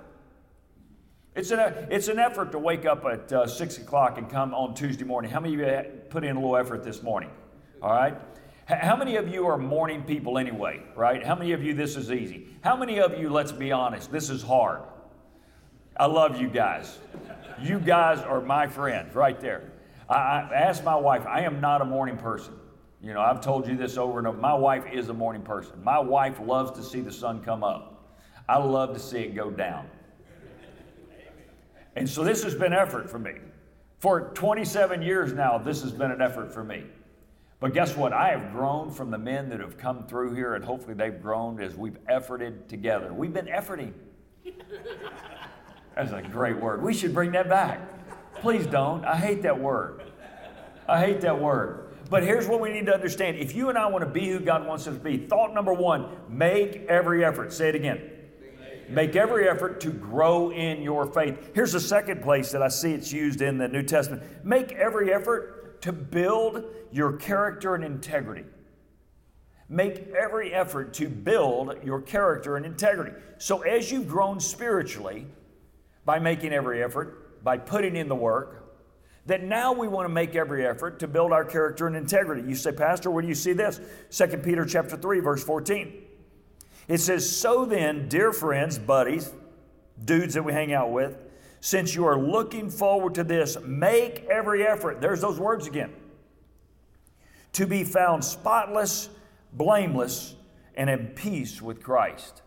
It's 1.35 1.51
an, 1.51 1.59
it's 1.89 2.07
an 2.07 2.19
effort 2.19 2.51
to 2.53 2.59
wake 2.59 2.85
up 2.85 3.05
at 3.05 3.31
uh, 3.31 3.47
6 3.47 3.77
o'clock 3.79 4.17
and 4.17 4.29
come 4.29 4.53
on 4.53 4.73
Tuesday 4.73 5.03
morning. 5.03 5.31
How 5.31 5.41
many 5.41 5.53
of 5.55 5.59
you 5.59 5.91
put 6.09 6.23
in 6.23 6.35
a 6.35 6.39
little 6.39 6.55
effort 6.55 6.83
this 6.83 7.03
morning? 7.03 7.29
All 7.81 7.91
right? 7.91 8.15
How 8.65 8.95
many 8.95 9.17
of 9.17 9.27
you 9.27 9.45
are 9.47 9.57
morning 9.57 10.03
people 10.03 10.37
anyway, 10.37 10.81
right? 10.95 11.23
How 11.23 11.35
many 11.35 11.51
of 11.51 11.61
you 11.63 11.73
this 11.73 11.97
is 11.97 12.11
easy? 12.11 12.47
How 12.61 12.75
many 12.75 12.99
of 12.99 13.19
you, 13.19 13.29
let's 13.29 13.51
be 13.51 13.71
honest, 13.71 14.11
this 14.11 14.29
is 14.29 14.41
hard? 14.41 14.81
I 15.97 16.07
love 16.07 16.39
you 16.41 16.47
guys. 16.47 16.97
You 17.61 17.79
guys 17.79 18.19
are 18.19 18.41
my 18.41 18.67
friends 18.67 19.13
right 19.13 19.39
there. 19.39 19.71
I, 20.09 20.13
I 20.13 20.53
asked 20.53 20.83
my 20.83 20.95
wife, 20.95 21.25
I 21.25 21.41
am 21.41 21.59
not 21.61 21.81
a 21.81 21.85
morning 21.85 22.17
person. 22.17 22.53
You 23.01 23.13
know, 23.13 23.21
I've 23.21 23.41
told 23.41 23.67
you 23.67 23.75
this 23.75 23.97
over 23.97 24.17
and 24.17 24.27
over. 24.27 24.37
My 24.37 24.53
wife 24.53 24.85
is 24.91 25.09
a 25.09 25.13
morning 25.13 25.41
person. 25.41 25.83
My 25.83 25.99
wife 25.99 26.39
loves 26.39 26.71
to 26.71 26.83
see 26.83 27.01
the 27.01 27.11
sun 27.11 27.43
come 27.43 27.63
up. 27.63 28.15
I 28.47 28.57
love 28.57 28.93
to 28.93 28.99
see 28.99 29.19
it 29.19 29.35
go 29.35 29.51
down. 29.51 29.87
And 31.95 32.09
so 32.09 32.23
this 32.23 32.43
has 32.43 32.55
been 32.55 32.73
effort 32.73 33.09
for 33.09 33.19
me. 33.19 33.33
For 33.99 34.31
27 34.33 35.01
years 35.01 35.33
now, 35.33 35.57
this 35.57 35.81
has 35.81 35.91
been 35.91 36.11
an 36.11 36.21
effort 36.21 36.53
for 36.53 36.63
me. 36.63 36.83
But 37.59 37.73
guess 37.73 37.95
what? 37.95 38.11
I 38.11 38.29
have 38.29 38.51
grown 38.51 38.91
from 38.91 39.09
the 39.11 39.17
men 39.17 39.49
that 39.49 39.59
have 39.59 39.77
come 39.77 40.05
through 40.05 40.33
here, 40.35 40.55
and 40.55 40.63
hopefully 40.63 40.93
they've 40.93 41.21
grown 41.21 41.61
as 41.61 41.75
we've 41.75 41.97
efforted 42.09 42.67
together. 42.67 43.13
We've 43.13 43.33
been 43.33 43.47
efforting. 43.47 43.93
That's 45.95 46.11
a 46.11 46.21
great 46.21 46.59
word. 46.59 46.83
We 46.83 46.93
should 46.93 47.13
bring 47.13 47.31
that 47.31 47.47
back. 47.47 47.79
Please 48.45 48.67
don't. 48.67 49.03
I 49.03 49.15
hate 49.15 49.41
that 49.41 49.59
word. 49.59 50.03
I 50.87 51.03
hate 51.03 51.21
that 51.21 51.41
word. 51.41 51.89
But 52.11 52.21
here's 52.21 52.47
what 52.47 52.61
we 52.61 52.71
need 52.71 52.85
to 52.85 52.93
understand. 52.93 53.37
If 53.37 53.55
you 53.55 53.69
and 53.69 53.77
I 53.77 53.87
want 53.87 54.03
to 54.03 54.09
be 54.09 54.29
who 54.29 54.39
God 54.39 54.67
wants 54.67 54.85
us 54.85 54.93
to 54.93 54.99
be, 54.99 55.17
thought 55.17 55.55
number 55.55 55.73
one, 55.73 56.09
make 56.29 56.85
every 56.87 57.25
effort. 57.25 57.51
Say 57.51 57.69
it 57.69 57.75
again. 57.75 58.07
Make 58.87 59.15
every 59.15 59.49
effort 59.49 59.81
to 59.81 59.89
grow 59.89 60.51
in 60.51 60.83
your 60.83 61.07
faith. 61.07 61.53
Here's 61.55 61.71
the 61.71 61.79
second 61.79 62.21
place 62.21 62.51
that 62.51 62.61
I 62.61 62.67
see 62.67 62.91
it's 62.91 63.11
used 63.11 63.41
in 63.41 63.57
the 63.57 63.67
New 63.67 63.81
Testament. 63.81 64.21
Make 64.45 64.73
every 64.73 65.11
effort 65.11 65.81
to 65.81 65.91
build 65.91 66.65
your 66.91 67.13
character 67.13 67.73
and 67.73 67.83
integrity. 67.83 68.45
Make 69.69 70.09
every 70.09 70.53
effort 70.53 70.93
to 70.93 71.09
build 71.09 71.79
your 71.83 71.99
character 71.99 72.57
and 72.57 72.65
integrity. 72.67 73.13
So, 73.39 73.63
as 73.63 73.91
you've 73.91 74.07
grown 74.07 74.39
spiritually 74.39 75.25
by 76.05 76.19
making 76.19 76.53
every 76.53 76.83
effort, 76.83 77.24
by 77.45 77.59
putting 77.59 77.95
in 77.95 78.09
the 78.09 78.15
work, 78.15 78.63
that 79.27 79.43
now 79.43 79.71
we 79.71 79.87
want 79.87 80.05
to 80.05 80.13
make 80.13 80.35
every 80.35 80.65
effort 80.65 80.99
to 80.99 81.07
build 81.07 81.31
our 81.31 81.45
character 81.45 81.87
and 81.87 81.95
integrity. 81.95 82.41
You 82.41 82.55
say, 82.55 82.71
Pastor, 82.71 83.09
where 83.09 83.21
do 83.21 83.27
you 83.27 83.35
see 83.35 83.53
this? 83.53 83.79
2 84.09 84.37
Peter 84.39 84.65
chapter 84.65 84.97
3, 84.97 85.19
verse 85.19 85.43
14. 85.43 85.93
It 86.87 86.97
says, 86.97 87.37
So 87.37 87.65
then, 87.65 88.09
dear 88.09 88.33
friends, 88.33 88.77
buddies, 88.79 89.31
dudes 90.03 90.33
that 90.33 90.43
we 90.43 90.53
hang 90.53 90.73
out 90.73 90.91
with, 90.91 91.17
Since 91.61 91.95
you 91.95 92.05
are 92.05 92.17
looking 92.17 92.69
forward 92.69 93.15
to 93.15 93.23
this, 93.23 93.57
make 93.63 94.25
every 94.25 94.65
effort. 94.65 94.99
There's 94.99 95.21
those 95.21 95.39
words 95.39 95.67
again. 95.67 95.93
To 97.53 97.67
be 97.67 97.83
found 97.83 98.25
spotless, 98.25 99.09
blameless, 99.53 100.35
and 100.75 100.89
in 100.89 101.07
peace 101.07 101.61
with 101.61 101.81
Christ. 101.81 102.41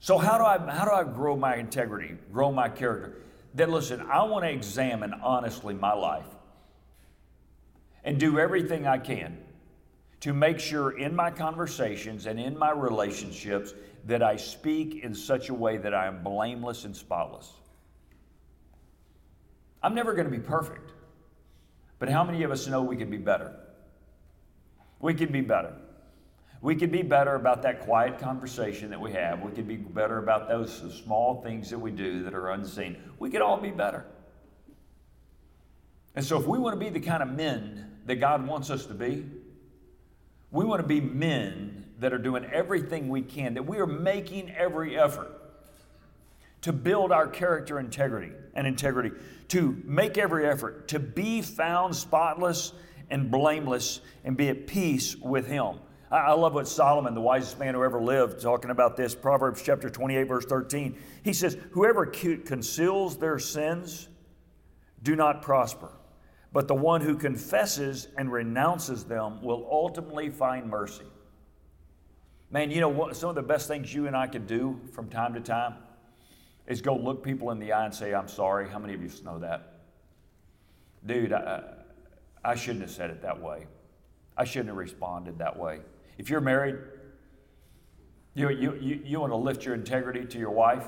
So, 0.00 0.18
how 0.18 0.38
do 0.38 0.44
I, 0.44 0.58
how 0.72 0.84
do 0.84 0.90
I 0.90 1.04
grow 1.04 1.36
my 1.36 1.56
integrity, 1.56 2.16
grow 2.32 2.50
my 2.50 2.68
character? 2.68 3.18
That 3.54 3.70
listen, 3.70 4.00
I 4.00 4.22
want 4.24 4.44
to 4.44 4.50
examine 4.50 5.14
honestly 5.22 5.74
my 5.74 5.92
life 5.92 6.26
and 8.04 8.18
do 8.18 8.38
everything 8.38 8.86
I 8.86 8.98
can 8.98 9.38
to 10.20 10.32
make 10.32 10.58
sure 10.58 10.96
in 10.98 11.14
my 11.14 11.30
conversations 11.30 12.26
and 12.26 12.38
in 12.38 12.56
my 12.56 12.70
relationships 12.70 13.74
that 14.06 14.22
I 14.22 14.36
speak 14.36 15.02
in 15.02 15.14
such 15.14 15.48
a 15.48 15.54
way 15.54 15.76
that 15.76 15.92
I 15.94 16.06
am 16.06 16.22
blameless 16.22 16.84
and 16.84 16.96
spotless. 16.96 17.52
I'm 19.82 19.94
never 19.94 20.14
going 20.14 20.30
to 20.30 20.30
be 20.30 20.42
perfect, 20.42 20.92
but 21.98 22.08
how 22.08 22.22
many 22.22 22.44
of 22.44 22.50
us 22.50 22.66
know 22.68 22.82
we 22.82 22.96
can 22.96 23.10
be 23.10 23.18
better? 23.18 23.52
We 25.00 25.14
can 25.14 25.32
be 25.32 25.40
better. 25.40 25.74
We 26.62 26.76
could 26.76 26.92
be 26.92 27.02
better 27.02 27.34
about 27.34 27.62
that 27.62 27.80
quiet 27.80 28.20
conversation 28.20 28.90
that 28.90 29.00
we 29.00 29.12
have. 29.12 29.42
We 29.42 29.50
could 29.50 29.66
be 29.66 29.76
better 29.76 30.18
about 30.18 30.48
those 30.48 30.72
small 31.04 31.42
things 31.42 31.68
that 31.70 31.78
we 31.78 31.90
do 31.90 32.22
that 32.22 32.34
are 32.34 32.52
unseen. 32.52 32.96
We 33.18 33.30
could 33.30 33.42
all 33.42 33.60
be 33.60 33.72
better. 33.72 34.06
And 36.14 36.24
so, 36.24 36.38
if 36.38 36.46
we 36.46 36.60
want 36.60 36.78
to 36.78 36.84
be 36.84 36.88
the 36.88 37.04
kind 37.04 37.20
of 37.20 37.30
men 37.30 37.98
that 38.06 38.16
God 38.16 38.46
wants 38.46 38.70
us 38.70 38.86
to 38.86 38.94
be, 38.94 39.26
we 40.52 40.64
want 40.64 40.80
to 40.80 40.86
be 40.86 41.00
men 41.00 41.86
that 41.98 42.12
are 42.12 42.18
doing 42.18 42.44
everything 42.44 43.08
we 43.08 43.22
can, 43.22 43.54
that 43.54 43.64
we 43.64 43.78
are 43.78 43.86
making 43.86 44.50
every 44.52 44.96
effort 44.96 45.32
to 46.60 46.72
build 46.72 47.10
our 47.10 47.26
character 47.26 47.80
integrity 47.80 48.30
and 48.54 48.68
integrity, 48.68 49.10
to 49.48 49.82
make 49.84 50.16
every 50.16 50.46
effort 50.46 50.86
to 50.88 51.00
be 51.00 51.42
found 51.42 51.96
spotless 51.96 52.72
and 53.10 53.32
blameless 53.32 54.00
and 54.22 54.36
be 54.36 54.48
at 54.48 54.68
peace 54.68 55.16
with 55.16 55.48
Him. 55.48 55.78
I 56.12 56.32
love 56.34 56.52
what 56.52 56.68
Solomon, 56.68 57.14
the 57.14 57.22
wisest 57.22 57.58
man 57.58 57.72
who 57.72 57.82
ever 57.82 57.98
lived, 57.98 58.42
talking 58.42 58.70
about 58.70 58.98
this. 58.98 59.14
Proverbs 59.14 59.62
chapter 59.62 59.88
28, 59.88 60.24
verse 60.24 60.44
13. 60.44 60.98
He 61.24 61.32
says, 61.32 61.56
Whoever 61.70 62.04
conceals 62.04 63.16
their 63.16 63.38
sins 63.38 64.08
do 65.02 65.16
not 65.16 65.40
prosper, 65.40 65.90
but 66.52 66.68
the 66.68 66.74
one 66.74 67.00
who 67.00 67.16
confesses 67.16 68.08
and 68.18 68.30
renounces 68.30 69.04
them 69.04 69.40
will 69.40 69.66
ultimately 69.70 70.28
find 70.28 70.68
mercy. 70.68 71.06
Man, 72.50 72.70
you 72.70 72.82
know? 72.82 73.10
Some 73.14 73.30
of 73.30 73.34
the 73.34 73.42
best 73.42 73.66
things 73.66 73.94
you 73.94 74.06
and 74.06 74.14
I 74.14 74.26
could 74.26 74.46
do 74.46 74.78
from 74.92 75.08
time 75.08 75.32
to 75.32 75.40
time 75.40 75.76
is 76.66 76.82
go 76.82 76.94
look 76.94 77.24
people 77.24 77.52
in 77.52 77.58
the 77.58 77.72
eye 77.72 77.86
and 77.86 77.94
say, 77.94 78.12
I'm 78.12 78.28
sorry. 78.28 78.68
How 78.68 78.78
many 78.78 78.92
of 78.92 79.02
you 79.02 79.10
know 79.24 79.38
that? 79.38 79.80
Dude, 81.06 81.32
I, 81.32 81.62
I 82.44 82.54
shouldn't 82.54 82.82
have 82.82 82.90
said 82.90 83.08
it 83.08 83.22
that 83.22 83.40
way. 83.40 83.66
I 84.36 84.44
shouldn't 84.44 84.68
have 84.68 84.76
responded 84.76 85.38
that 85.38 85.58
way. 85.58 85.80
If 86.18 86.30
you're 86.30 86.40
married, 86.40 86.76
you, 88.34 88.50
you, 88.50 88.74
you, 88.80 89.02
you 89.04 89.20
want 89.20 89.32
to 89.32 89.36
lift 89.36 89.64
your 89.64 89.74
integrity 89.74 90.24
to 90.24 90.38
your 90.38 90.50
wife. 90.50 90.86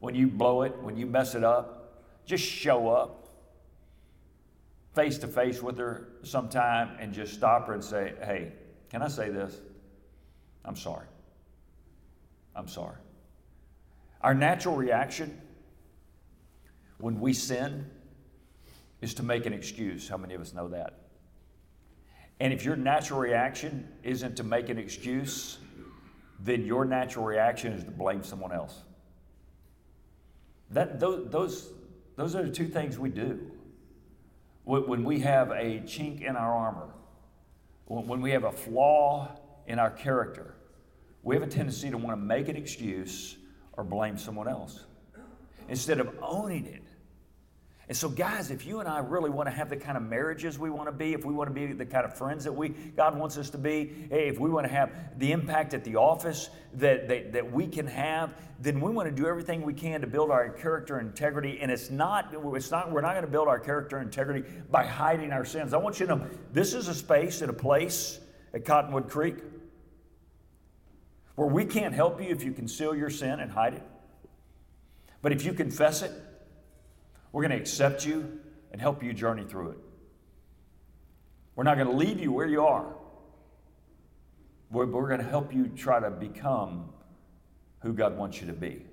When 0.00 0.14
you 0.14 0.28
blow 0.28 0.62
it, 0.62 0.76
when 0.82 0.96
you 0.96 1.06
mess 1.06 1.34
it 1.34 1.44
up, 1.44 2.04
just 2.24 2.44
show 2.44 2.88
up 2.88 3.22
face 4.94 5.18
to 5.18 5.26
face 5.26 5.62
with 5.62 5.78
her 5.78 6.08
sometime 6.22 6.96
and 7.00 7.12
just 7.12 7.32
stop 7.34 7.66
her 7.66 7.74
and 7.74 7.82
say, 7.82 8.12
Hey, 8.22 8.52
can 8.90 9.02
I 9.02 9.08
say 9.08 9.30
this? 9.30 9.60
I'm 10.64 10.76
sorry. 10.76 11.06
I'm 12.54 12.68
sorry. 12.68 12.96
Our 14.20 14.34
natural 14.34 14.76
reaction 14.76 15.40
when 16.98 17.18
we 17.20 17.32
sin 17.32 17.90
is 19.00 19.14
to 19.14 19.22
make 19.22 19.46
an 19.46 19.52
excuse. 19.52 20.08
How 20.08 20.16
many 20.16 20.34
of 20.34 20.40
us 20.40 20.52
know 20.52 20.68
that? 20.68 20.98
And 22.42 22.52
if 22.52 22.64
your 22.64 22.74
natural 22.74 23.20
reaction 23.20 23.86
isn't 24.02 24.34
to 24.38 24.42
make 24.42 24.68
an 24.68 24.76
excuse, 24.76 25.58
then 26.40 26.66
your 26.66 26.84
natural 26.84 27.24
reaction 27.24 27.72
is 27.72 27.84
to 27.84 27.92
blame 27.92 28.24
someone 28.24 28.50
else. 28.50 28.82
That, 30.72 30.98
those, 30.98 31.30
those, 31.30 31.70
those 32.16 32.34
are 32.34 32.42
the 32.42 32.50
two 32.50 32.66
things 32.66 32.98
we 32.98 33.10
do. 33.10 33.48
When 34.64 35.04
we 35.04 35.20
have 35.20 35.52
a 35.52 35.82
chink 35.84 36.22
in 36.22 36.34
our 36.34 36.52
armor, 36.52 36.88
when 37.86 38.20
we 38.20 38.32
have 38.32 38.42
a 38.42 38.52
flaw 38.52 39.38
in 39.68 39.78
our 39.78 39.92
character, 39.92 40.56
we 41.22 41.36
have 41.36 41.44
a 41.44 41.48
tendency 41.48 41.90
to 41.90 41.96
want 41.96 42.20
to 42.20 42.24
make 42.24 42.48
an 42.48 42.56
excuse 42.56 43.36
or 43.74 43.84
blame 43.84 44.18
someone 44.18 44.48
else 44.48 44.84
instead 45.68 46.00
of 46.00 46.12
owning 46.20 46.66
it 46.66 46.82
and 47.88 47.96
so, 47.96 48.08
guys, 48.08 48.52
if 48.52 48.64
you 48.64 48.78
and 48.78 48.88
I 48.88 49.00
really 49.00 49.28
want 49.28 49.48
to 49.48 49.54
have 49.54 49.68
the 49.68 49.76
kind 49.76 49.96
of 49.96 50.04
marriages 50.04 50.56
we 50.56 50.70
want 50.70 50.86
to 50.86 50.92
be, 50.92 51.14
if 51.14 51.24
we 51.24 51.34
want 51.34 51.50
to 51.50 51.54
be 51.54 51.72
the 51.72 51.84
kind 51.84 52.04
of 52.04 52.16
friends 52.16 52.44
that 52.44 52.52
we 52.52 52.68
God 52.68 53.18
wants 53.18 53.36
us 53.36 53.50
to 53.50 53.58
be, 53.58 54.06
if 54.10 54.38
we 54.38 54.50
want 54.50 54.66
to 54.66 54.72
have 54.72 55.18
the 55.18 55.32
impact 55.32 55.74
at 55.74 55.82
the 55.82 55.96
office 55.96 56.48
that, 56.74 57.08
that, 57.08 57.32
that 57.32 57.52
we 57.52 57.66
can 57.66 57.88
have, 57.88 58.34
then 58.60 58.80
we 58.80 58.92
want 58.92 59.08
to 59.08 59.14
do 59.14 59.26
everything 59.26 59.62
we 59.62 59.74
can 59.74 60.00
to 60.00 60.06
build 60.06 60.30
our 60.30 60.48
character 60.50 61.00
integrity. 61.00 61.58
And 61.60 61.72
it's 61.72 61.90
not, 61.90 62.32
it's 62.32 62.70
not, 62.70 62.92
we're 62.92 63.00
not 63.00 63.14
going 63.14 63.26
to 63.26 63.30
build 63.30 63.48
our 63.48 63.58
character 63.58 64.00
integrity 64.00 64.48
by 64.70 64.86
hiding 64.86 65.32
our 65.32 65.44
sins. 65.44 65.74
I 65.74 65.78
want 65.78 65.98
you 65.98 66.06
to 66.06 66.16
know 66.16 66.26
this 66.52 66.74
is 66.74 66.86
a 66.86 66.94
space 66.94 67.42
and 67.42 67.50
a 67.50 67.54
place 67.54 68.20
at 68.54 68.64
Cottonwood 68.64 69.10
Creek 69.10 69.38
where 71.34 71.48
we 71.48 71.64
can't 71.64 71.94
help 71.94 72.22
you 72.22 72.28
if 72.28 72.44
you 72.44 72.52
conceal 72.52 72.94
your 72.94 73.10
sin 73.10 73.40
and 73.40 73.50
hide 73.50 73.74
it. 73.74 73.82
But 75.20 75.32
if 75.32 75.44
you 75.44 75.52
confess 75.52 76.02
it, 76.02 76.12
we're 77.32 77.42
going 77.42 77.50
to 77.52 77.56
accept 77.56 78.06
you 78.06 78.40
and 78.70 78.80
help 78.80 79.02
you 79.02 79.12
journey 79.12 79.44
through 79.44 79.70
it. 79.70 79.78
We're 81.56 81.64
not 81.64 81.76
going 81.76 81.88
to 81.88 81.96
leave 81.96 82.20
you 82.20 82.32
where 82.32 82.46
you 82.46 82.64
are. 82.64 82.94
We're, 84.70 84.86
we're 84.86 85.08
going 85.08 85.20
to 85.20 85.28
help 85.28 85.52
you 85.52 85.68
try 85.68 86.00
to 86.00 86.10
become 86.10 86.90
who 87.80 87.92
God 87.92 88.16
wants 88.16 88.40
you 88.40 88.46
to 88.46 88.52
be. 88.52 88.84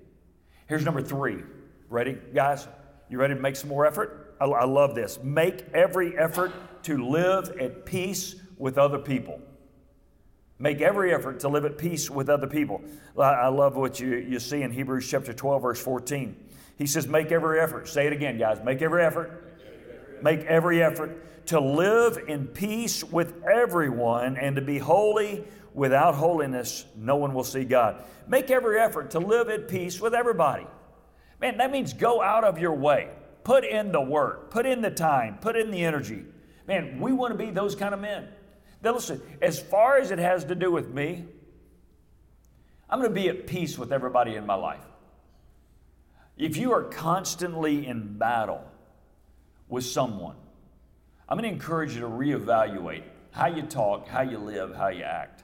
Here's 0.67 0.83
number 0.83 1.01
three. 1.01 1.43
Ready, 1.89 2.17
guys? 2.33 2.67
You 3.09 3.17
ready 3.17 3.33
to 3.33 3.39
make 3.39 3.55
some 3.55 3.69
more 3.69 3.85
effort? 3.85 4.35
I, 4.39 4.45
I 4.45 4.65
love 4.65 4.95
this. 4.95 5.19
Make 5.23 5.65
every 5.73 6.17
effort 6.17 6.51
to 6.83 7.09
live 7.09 7.49
at 7.59 7.85
peace 7.85 8.35
with 8.57 8.77
other 8.77 8.99
people. 8.99 9.39
Make 10.59 10.81
every 10.81 11.13
effort 11.13 11.39
to 11.41 11.49
live 11.49 11.63
at 11.63 11.77
peace 11.77 12.09
with 12.09 12.29
other 12.29 12.47
people. 12.47 12.81
I 13.17 13.47
love 13.47 13.77
what 13.77 13.99
you, 13.99 14.17
you 14.17 14.39
see 14.39 14.61
in 14.61 14.71
Hebrews 14.71 15.09
chapter 15.09 15.31
12, 15.31 15.61
verse 15.61 15.81
14. 15.81 16.35
He 16.79 16.87
says, 16.87 17.07
Make 17.07 17.31
every 17.31 17.59
effort. 17.59 17.87
Say 17.87 18.07
it 18.07 18.13
again, 18.13 18.39
guys. 18.39 18.59
Make 18.63 18.81
every 18.81 19.03
effort. 19.03 19.45
Make 20.23 20.39
every 20.45 20.81
effort 20.81 21.45
to 21.47 21.59
live 21.59 22.17
in 22.27 22.47
peace 22.47 23.03
with 23.03 23.43
everyone 23.43 24.37
and 24.37 24.55
to 24.55 24.61
be 24.61 24.79
holy. 24.79 25.43
Without 25.73 26.15
holiness, 26.15 26.85
no 26.95 27.17
one 27.17 27.33
will 27.33 27.43
see 27.43 27.63
God. 27.63 28.03
Make 28.27 28.49
every 28.49 28.79
effort 28.79 29.11
to 29.11 29.19
live 29.19 29.49
at 29.49 29.67
peace 29.67 30.01
with 30.01 30.15
everybody. 30.15 30.65
Man, 31.39 31.57
that 31.57 31.71
means 31.71 31.93
go 31.93 32.21
out 32.21 32.43
of 32.43 32.57
your 32.57 32.73
way. 32.73 33.09
Put 33.43 33.63
in 33.63 33.91
the 33.91 34.01
work, 34.01 34.49
put 34.49 34.65
in 34.65 34.81
the 34.81 34.89
time, 34.89 35.37
put 35.39 35.55
in 35.55 35.71
the 35.71 35.83
energy. 35.83 36.25
Man, 36.67 36.99
we 36.99 37.11
want 37.13 37.37
to 37.37 37.37
be 37.37 37.51
those 37.51 37.75
kind 37.75 37.93
of 37.93 37.99
men. 37.99 38.27
Now, 38.81 38.93
listen, 38.93 39.21
as 39.41 39.59
far 39.59 39.97
as 39.97 40.11
it 40.11 40.19
has 40.19 40.45
to 40.45 40.55
do 40.55 40.71
with 40.71 40.89
me, 40.89 41.25
I'm 42.89 42.99
going 42.99 43.09
to 43.09 43.15
be 43.15 43.29
at 43.29 43.47
peace 43.47 43.77
with 43.77 43.91
everybody 43.91 44.35
in 44.35 44.45
my 44.45 44.55
life. 44.55 44.83
If 46.39 46.55
you 46.55 46.71
are 46.71 46.83
constantly 46.83 47.85
in 47.85 48.17
battle 48.17 48.63
with 49.67 49.83
someone, 49.83 50.37
I'm 51.27 51.37
going 51.37 51.49
to 51.49 51.53
encourage 51.53 51.93
you 51.93 51.99
to 51.99 52.07
reevaluate 52.07 53.03
how 53.31 53.47
you 53.47 53.61
talk, 53.63 54.07
how 54.07 54.21
you 54.21 54.37
live, 54.37 54.73
how 54.73 54.87
you 54.87 55.03
act. 55.03 55.43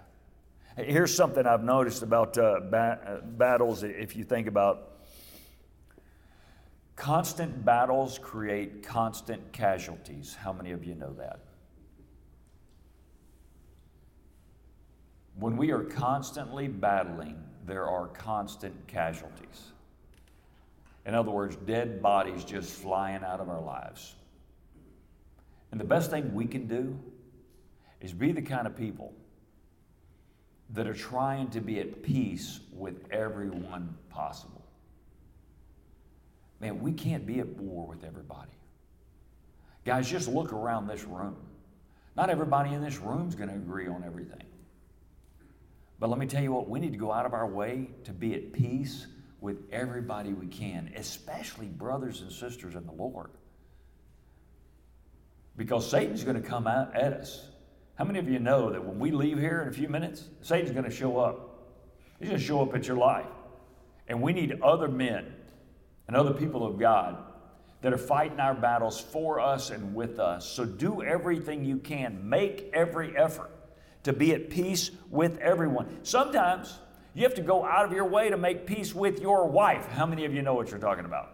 Here's 0.78 1.14
something 1.14 1.46
I've 1.46 1.66
noticed 1.66 2.02
about 2.02 2.38
uh, 2.38 2.62
ba- 2.72 3.00
uh, 3.06 3.26
battles, 3.26 3.84
if 3.84 4.16
you 4.16 4.24
think 4.24 4.48
about 4.48 4.94
constant 6.96 7.66
battles 7.66 8.18
create 8.18 8.82
constant 8.82 9.52
casualties. 9.52 10.34
How 10.40 10.54
many 10.54 10.72
of 10.72 10.86
you 10.86 10.96
know 10.96 11.14
that? 11.14 11.42
When 15.38 15.58
we 15.58 15.72
are 15.72 15.84
constantly 15.84 16.70
battling, 16.70 17.44
there 17.66 17.86
are 17.86 18.08
constant 18.08 18.88
casualties. 18.88 19.74
In 21.06 21.14
other 21.14 21.32
words, 21.32 21.56
dead 21.56 22.02
bodies 22.02 22.44
just 22.44 22.72
flying 22.72 23.24
out 23.24 23.40
of 23.40 23.50
our 23.50 23.62
lives. 23.62 24.16
And 25.72 25.80
the 25.80 25.86
best 25.86 26.10
thing 26.10 26.34
we 26.34 26.46
can 26.46 26.68
do 26.68 26.98
is 28.02 28.12
be 28.12 28.32
the 28.32 28.42
kind 28.42 28.66
of 28.66 28.76
people 28.76 29.14
that 30.72 30.88
are 30.88 30.94
trying 30.94 31.50
to 31.50 31.62
be 31.62 31.80
at 31.80 32.02
peace 32.02 32.60
with 32.72 33.12
everyone 33.12 33.96
possible. 34.10 34.66
Man, 36.60 36.82
we 36.82 36.92
can't 36.92 37.26
be 37.26 37.40
at 37.40 37.48
war 37.48 37.86
with 37.86 38.04
everybody. 38.04 38.52
Guys, 39.86 40.10
just 40.10 40.28
look 40.28 40.54
around 40.54 40.88
this 40.88 41.04
room. 41.04 41.36
Not 42.16 42.30
everybody 42.30 42.74
in 42.74 42.82
this 42.82 42.98
room 42.98 43.28
is 43.28 43.36
going 43.36 43.50
to 43.50 43.56
agree 43.56 43.88
on 43.88 44.04
everything. 44.04 44.42
But 46.00 46.10
let 46.10 46.18
me 46.18 46.26
tell 46.26 46.42
you 46.42 46.52
what, 46.54 46.68
we 46.68 46.80
need 46.80 46.94
to 46.94 46.98
go 46.98 47.12
out 47.12 47.26
of 47.26 47.34
our 47.34 47.48
way 47.48 47.90
to 48.06 48.12
be 48.12 48.34
at 48.34 48.52
peace 48.52 49.08
with 49.46 49.72
everybody 49.72 50.34
we 50.34 50.48
can, 50.48 50.92
especially 50.96 51.68
brothers 51.68 52.22
and 52.22 52.32
sisters 52.32 52.74
in 52.74 52.84
the 52.88 52.92
Lord. 52.92 53.30
Because 55.56 55.88
Satan's 55.88 56.24
going 56.24 56.42
to 56.42 56.48
come 56.48 56.66
out 56.66 56.96
at 56.96 57.14
us. 57.14 57.48
How 57.94 58.06
many 58.06 58.18
of 58.18 58.28
you 58.28 58.40
know 58.40 58.72
that 58.72 58.84
when 58.84 58.98
we 58.98 59.12
leave 59.12 59.38
here 59.38 59.62
in 59.62 59.68
a 59.68 59.72
few 59.72 59.88
minutes, 59.88 60.28
Satan's 60.42 60.72
going 60.72 60.86
to 60.86 60.90
show 60.90 61.20
up? 61.20 61.60
He's 62.20 62.30
going 62.30 62.42
to 62.42 62.46
show 62.46 62.60
up 62.64 62.74
at 62.74 62.88
your 62.88 62.98
life. 62.98 63.28
And 64.08 64.20
we 64.20 64.34
need 64.34 64.60
other 64.64 64.88
men 64.88 65.32
and 66.08 66.18
other 66.18 66.34
people 66.34 66.66
of 66.66 66.80
God 66.80 67.16
that 67.82 67.94
are 67.94 68.00
fighting 68.00 68.40
our 68.40 68.56
battles 68.56 69.00
for 69.00 69.40
us 69.40 69.70
and 69.70 69.94
with 69.94 70.18
us. 70.18 70.50
So 70.50 70.66
do 70.66 71.04
everything 71.04 71.64
you 71.64 71.78
can. 71.78 72.28
Make 72.28 72.72
every 72.74 73.16
effort 73.16 73.52
to 74.06 74.12
be 74.12 74.34
at 74.34 74.50
peace 74.50 74.90
with 75.12 75.38
everyone. 75.38 76.00
Sometimes 76.02 76.80
you 77.16 77.24
have 77.24 77.36
to 77.36 77.42
go 77.42 77.64
out 77.64 77.86
of 77.86 77.94
your 77.94 78.06
way 78.06 78.30
to 78.30 78.38
make 78.38 78.68
peace 78.68 78.94
with 78.94 79.22
your 79.22 79.48
wife. 79.48 79.88
How 79.88 80.06
many 80.06 80.26
of 80.26 80.34
you 80.34 80.42
know 80.42 80.54
what 80.54 80.70
you're 80.70 80.80
talking 80.80 81.06
about? 81.06 81.34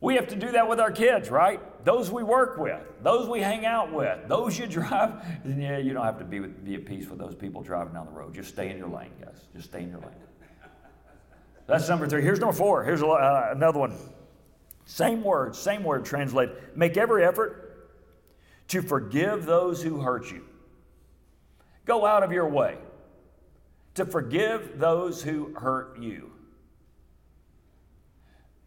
We 0.00 0.16
have 0.16 0.28
to 0.28 0.36
do 0.36 0.50
that 0.52 0.68
with 0.68 0.80
our 0.80 0.90
kids, 0.90 1.30
right? 1.30 1.60
Those 1.84 2.10
we 2.10 2.24
work 2.24 2.58
with, 2.58 2.80
those 3.02 3.28
we 3.28 3.40
hang 3.40 3.64
out 3.64 3.92
with, 3.92 4.28
those 4.28 4.58
you 4.58 4.66
drive. 4.68 5.24
Yeah, 5.44 5.78
you 5.78 5.92
don't 5.92 6.04
have 6.04 6.18
to 6.18 6.24
be, 6.24 6.40
with, 6.40 6.64
be 6.64 6.74
at 6.74 6.86
peace 6.86 7.08
with 7.08 7.20
those 7.20 7.36
people 7.36 7.62
driving 7.62 7.94
down 7.94 8.06
the 8.06 8.12
road. 8.12 8.34
Just 8.34 8.48
stay 8.50 8.70
in 8.70 8.78
your 8.78 8.88
lane, 8.88 9.12
guys. 9.20 9.46
Just 9.54 9.68
stay 9.68 9.82
in 9.82 9.90
your 9.90 10.00
lane. 10.00 10.10
That's 11.66 11.88
number 11.88 12.08
three. 12.08 12.22
Here's 12.22 12.40
number 12.40 12.54
four. 12.54 12.82
Here's 12.82 13.02
uh, 13.02 13.50
another 13.52 13.78
one. 13.78 13.94
Same 14.86 15.22
word, 15.22 15.54
same 15.54 15.84
word 15.84 16.04
translated. 16.04 16.56
Make 16.74 16.96
every 16.96 17.24
effort 17.24 17.90
to 18.68 18.82
forgive 18.82 19.46
those 19.46 19.82
who 19.82 20.00
hurt 20.00 20.32
you. 20.32 20.44
Go 21.84 22.06
out 22.06 22.22
of 22.22 22.32
your 22.32 22.48
way 22.48 22.78
to 23.98 24.06
forgive 24.06 24.78
those 24.78 25.22
who 25.22 25.52
hurt 25.54 25.98
you. 26.00 26.32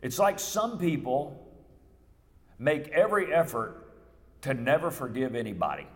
It's 0.02 0.20
like 0.20 0.40
some 0.40 0.78
people 0.78 1.52
make 2.60 2.90
every 2.90 3.34
effort 3.34 3.78
to 4.42 4.54
never 4.54 4.92
forgive 4.92 5.36
anybody. 5.36 5.88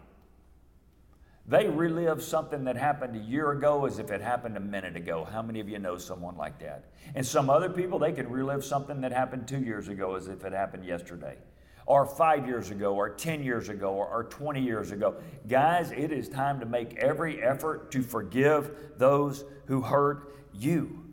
They 1.47 1.69
relive 1.69 2.23
something 2.23 2.63
that 2.63 2.75
happened 2.75 3.15
a 3.15 3.19
year 3.19 3.51
ago 3.51 3.85
as 3.85 3.99
if 3.99 4.09
it 4.09 4.19
happened 4.19 4.57
a 4.57 4.61
minute 4.61 4.95
ago. 4.95 5.27
How 5.31 5.43
many 5.43 5.59
of 5.59 5.69
you 5.69 5.77
know 5.77 5.97
someone 5.97 6.35
like 6.35 6.57
that? 6.59 6.85
And 7.13 7.25
some 7.25 7.51
other 7.51 7.69
people, 7.69 7.99
they 7.99 8.13
can 8.13 8.29
relive 8.29 8.65
something 8.65 9.01
that 9.01 9.11
happened 9.11 9.47
two 9.47 9.59
years 9.59 9.87
ago 9.87 10.15
as 10.15 10.27
if 10.27 10.43
it 10.43 10.53
happened 10.53 10.85
yesterday, 10.85 11.37
or 11.85 12.05
five 12.05 12.47
years 12.47 12.71
ago, 12.71 12.95
or 12.95 13.09
10 13.09 13.43
years 13.43 13.69
ago, 13.69 13.93
or, 13.93 14.07
or 14.07 14.23
20 14.23 14.61
years 14.61 14.91
ago. 14.91 15.15
Guys, 15.47 15.91
it 15.91 16.11
is 16.11 16.27
time 16.27 16.59
to 16.59 16.65
make 16.65 16.95
every 16.95 17.41
effort 17.43 17.91
to 17.91 18.01
forgive 18.01 18.75
those 18.97 19.45
who 19.67 19.81
hurt 19.81 20.35
you. 20.53 21.05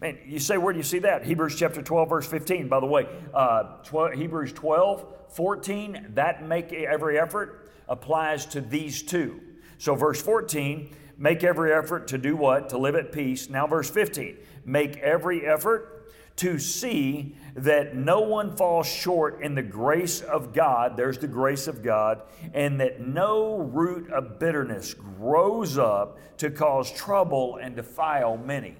Man, 0.00 0.18
you 0.26 0.38
say, 0.38 0.58
where 0.58 0.72
do 0.72 0.78
you 0.78 0.84
see 0.84 0.98
that? 0.98 1.24
Hebrews 1.24 1.56
chapter 1.58 1.80
12, 1.80 2.08
verse 2.08 2.26
15. 2.26 2.68
By 2.68 2.80
the 2.80 2.86
way, 2.86 3.06
uh, 3.32 3.78
12, 3.84 4.12
Hebrews 4.12 4.52
12, 4.52 5.06
14, 5.30 6.08
that 6.10 6.46
make 6.46 6.72
every 6.72 7.18
effort 7.18 7.70
applies 7.88 8.44
to 8.46 8.60
these 8.60 9.02
two. 9.02 9.40
So, 9.78 9.94
verse 9.94 10.20
14, 10.20 10.94
make 11.16 11.42
every 11.42 11.72
effort 11.72 12.08
to 12.08 12.18
do 12.18 12.36
what? 12.36 12.68
To 12.70 12.78
live 12.78 12.96
at 12.96 13.12
peace. 13.12 13.48
Now, 13.48 13.66
verse 13.66 13.88
15, 13.88 14.36
make 14.66 14.98
every 14.98 15.46
effort 15.46 15.93
to 16.36 16.58
see 16.58 17.36
that 17.54 17.94
no 17.94 18.20
one 18.20 18.56
falls 18.56 18.88
short 18.88 19.40
in 19.40 19.54
the 19.54 19.62
grace 19.62 20.20
of 20.20 20.52
God. 20.52 20.96
There's 20.96 21.18
the 21.18 21.28
grace 21.28 21.68
of 21.68 21.82
God. 21.82 22.22
And 22.52 22.80
that 22.80 23.00
no 23.00 23.58
root 23.58 24.10
of 24.10 24.40
bitterness 24.40 24.94
grows 24.94 25.78
up 25.78 26.18
to 26.38 26.50
cause 26.50 26.90
trouble 26.90 27.56
and 27.56 27.76
defile 27.76 28.36
many. 28.36 28.76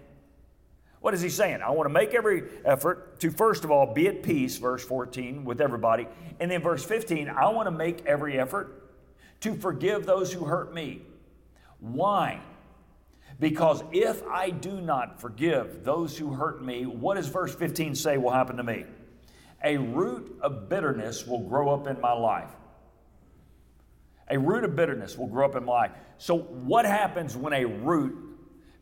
What 1.00 1.14
is 1.14 1.20
he 1.20 1.28
saying? 1.28 1.60
I 1.62 1.70
want 1.70 1.86
to 1.86 1.92
make 1.92 2.14
every 2.14 2.44
effort 2.64 3.20
to, 3.20 3.30
first 3.30 3.62
of 3.62 3.70
all, 3.70 3.92
be 3.92 4.08
at 4.08 4.22
peace, 4.22 4.56
verse 4.56 4.82
14, 4.82 5.44
with 5.44 5.60
everybody. 5.60 6.08
And 6.40 6.50
then 6.50 6.62
verse 6.62 6.82
15, 6.82 7.28
I 7.28 7.50
want 7.50 7.66
to 7.66 7.70
make 7.70 8.04
every 8.06 8.40
effort 8.40 8.90
to 9.40 9.54
forgive 9.54 10.06
those 10.06 10.32
who 10.32 10.46
hurt 10.46 10.74
me. 10.74 11.02
Why? 11.78 12.40
Because 13.40 13.82
if 13.92 14.22
I 14.26 14.50
do 14.50 14.80
not 14.80 15.20
forgive 15.20 15.84
those 15.84 16.16
who 16.16 16.32
hurt 16.32 16.64
me, 16.64 16.86
what 16.86 17.16
does 17.16 17.28
verse 17.28 17.54
15 17.54 17.94
say 17.94 18.16
will 18.16 18.30
happen 18.30 18.56
to 18.56 18.62
me? 18.62 18.84
A 19.62 19.76
root 19.76 20.38
of 20.40 20.68
bitterness 20.68 21.26
will 21.26 21.40
grow 21.48 21.72
up 21.72 21.86
in 21.86 22.00
my 22.00 22.12
life. 22.12 22.50
A 24.30 24.38
root 24.38 24.64
of 24.64 24.76
bitterness 24.76 25.18
will 25.18 25.26
grow 25.26 25.46
up 25.46 25.56
in 25.56 25.64
my 25.64 25.72
life. 25.72 25.90
So, 26.18 26.38
what 26.38 26.84
happens 26.84 27.36
when 27.36 27.52
a 27.52 27.64
root 27.64 28.34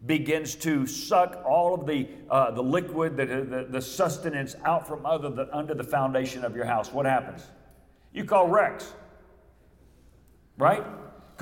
begins 0.07 0.55
to 0.57 0.87
suck 0.87 1.43
all 1.47 1.75
of 1.75 1.87
the, 1.87 2.09
uh, 2.29 2.51
the 2.51 2.63
liquid, 2.63 3.17
the, 3.17 3.27
the, 3.27 3.67
the, 3.71 3.81
sustenance 3.81 4.57
out 4.65 4.87
from 4.87 5.07
under 5.07 5.31
the, 5.31 5.57
under 5.57 5.75
the 5.75 5.85
foundation 5.85 6.45
of 6.45 6.57
your 6.57 6.65
house. 6.65 6.93
What 6.93 7.07
happens? 7.07 7.47
You 8.13 8.25
call 8.25 8.49
Rex, 8.49 8.93
right? 10.59 10.85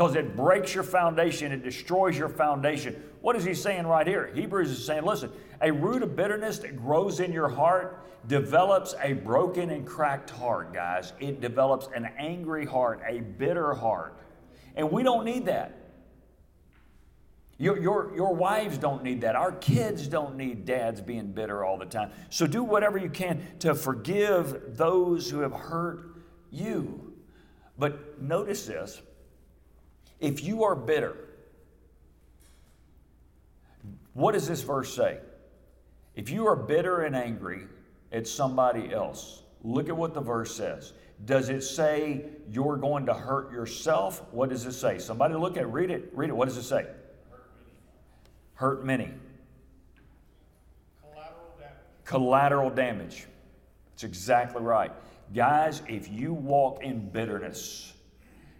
Because 0.00 0.14
it 0.14 0.34
breaks 0.34 0.74
your 0.74 0.82
foundation, 0.82 1.52
it 1.52 1.62
destroys 1.62 2.16
your 2.16 2.30
foundation. 2.30 3.02
What 3.20 3.36
is 3.36 3.44
he 3.44 3.52
saying 3.52 3.86
right 3.86 4.06
here? 4.06 4.32
Hebrews 4.34 4.70
is 4.70 4.82
saying, 4.82 5.04
listen, 5.04 5.30
a 5.60 5.70
root 5.70 6.02
of 6.02 6.16
bitterness 6.16 6.58
that 6.60 6.74
grows 6.74 7.20
in 7.20 7.34
your 7.34 7.50
heart 7.50 8.02
develops 8.26 8.94
a 9.02 9.12
broken 9.12 9.68
and 9.68 9.86
cracked 9.86 10.30
heart, 10.30 10.72
guys. 10.72 11.12
It 11.20 11.42
develops 11.42 11.90
an 11.94 12.08
angry 12.16 12.64
heart, 12.64 13.02
a 13.06 13.20
bitter 13.20 13.74
heart. 13.74 14.16
And 14.74 14.90
we 14.90 15.02
don't 15.02 15.26
need 15.26 15.44
that. 15.44 15.76
Your, 17.58 17.78
your, 17.78 18.10
your 18.16 18.34
wives 18.34 18.78
don't 18.78 19.02
need 19.02 19.20
that. 19.20 19.36
Our 19.36 19.52
kids 19.52 20.08
don't 20.08 20.34
need 20.34 20.64
dads 20.64 21.02
being 21.02 21.32
bitter 21.32 21.62
all 21.62 21.76
the 21.76 21.84
time. 21.84 22.10
So 22.30 22.46
do 22.46 22.64
whatever 22.64 22.96
you 22.96 23.10
can 23.10 23.44
to 23.58 23.74
forgive 23.74 24.78
those 24.78 25.28
who 25.28 25.40
have 25.40 25.52
hurt 25.52 26.22
you. 26.50 27.12
But 27.76 28.22
notice 28.22 28.64
this 28.64 29.02
if 30.20 30.44
you 30.44 30.64
are 30.64 30.74
bitter, 30.74 31.16
what 34.14 34.33
does 34.33 34.46
this 34.46 34.62
verse 34.62 34.94
say? 34.94 35.18
If 36.14 36.30
you 36.30 36.46
are 36.46 36.56
bitter 36.56 37.02
and 37.02 37.16
angry 37.16 37.66
at 38.12 38.26
somebody 38.26 38.92
else, 38.92 39.42
look 39.62 39.88
at 39.88 39.96
what 39.96 40.14
the 40.14 40.20
verse 40.20 40.54
says. 40.54 40.92
Does 41.24 41.48
it 41.48 41.62
say 41.62 42.24
you're 42.50 42.76
going 42.76 43.06
to 43.06 43.14
hurt 43.14 43.52
yourself? 43.52 44.22
What 44.33 44.50
does 44.50 44.66
it 44.66 44.72
say? 44.72 44.98
Somebody 44.98 45.35
look 45.35 45.56
at 45.56 45.64
it, 45.64 45.66
read 45.66 45.90
it, 45.90 46.11
read 46.14 46.30
it. 46.30 46.37
What 46.37 46.48
does 46.48 46.56
it 46.56 46.62
say? 46.62 46.87
hurt 48.61 48.85
many. 48.85 49.09
Collateral 51.00 51.48
damage. 51.59 51.76
Collateral 52.04 52.70
damage. 52.70 53.26
That's 53.92 54.04
exactly 54.04 54.61
right. 54.61 54.92
Guys, 55.35 55.80
if 55.88 56.11
you 56.11 56.35
walk 56.35 56.83
in 56.83 57.09
bitterness, 57.09 57.94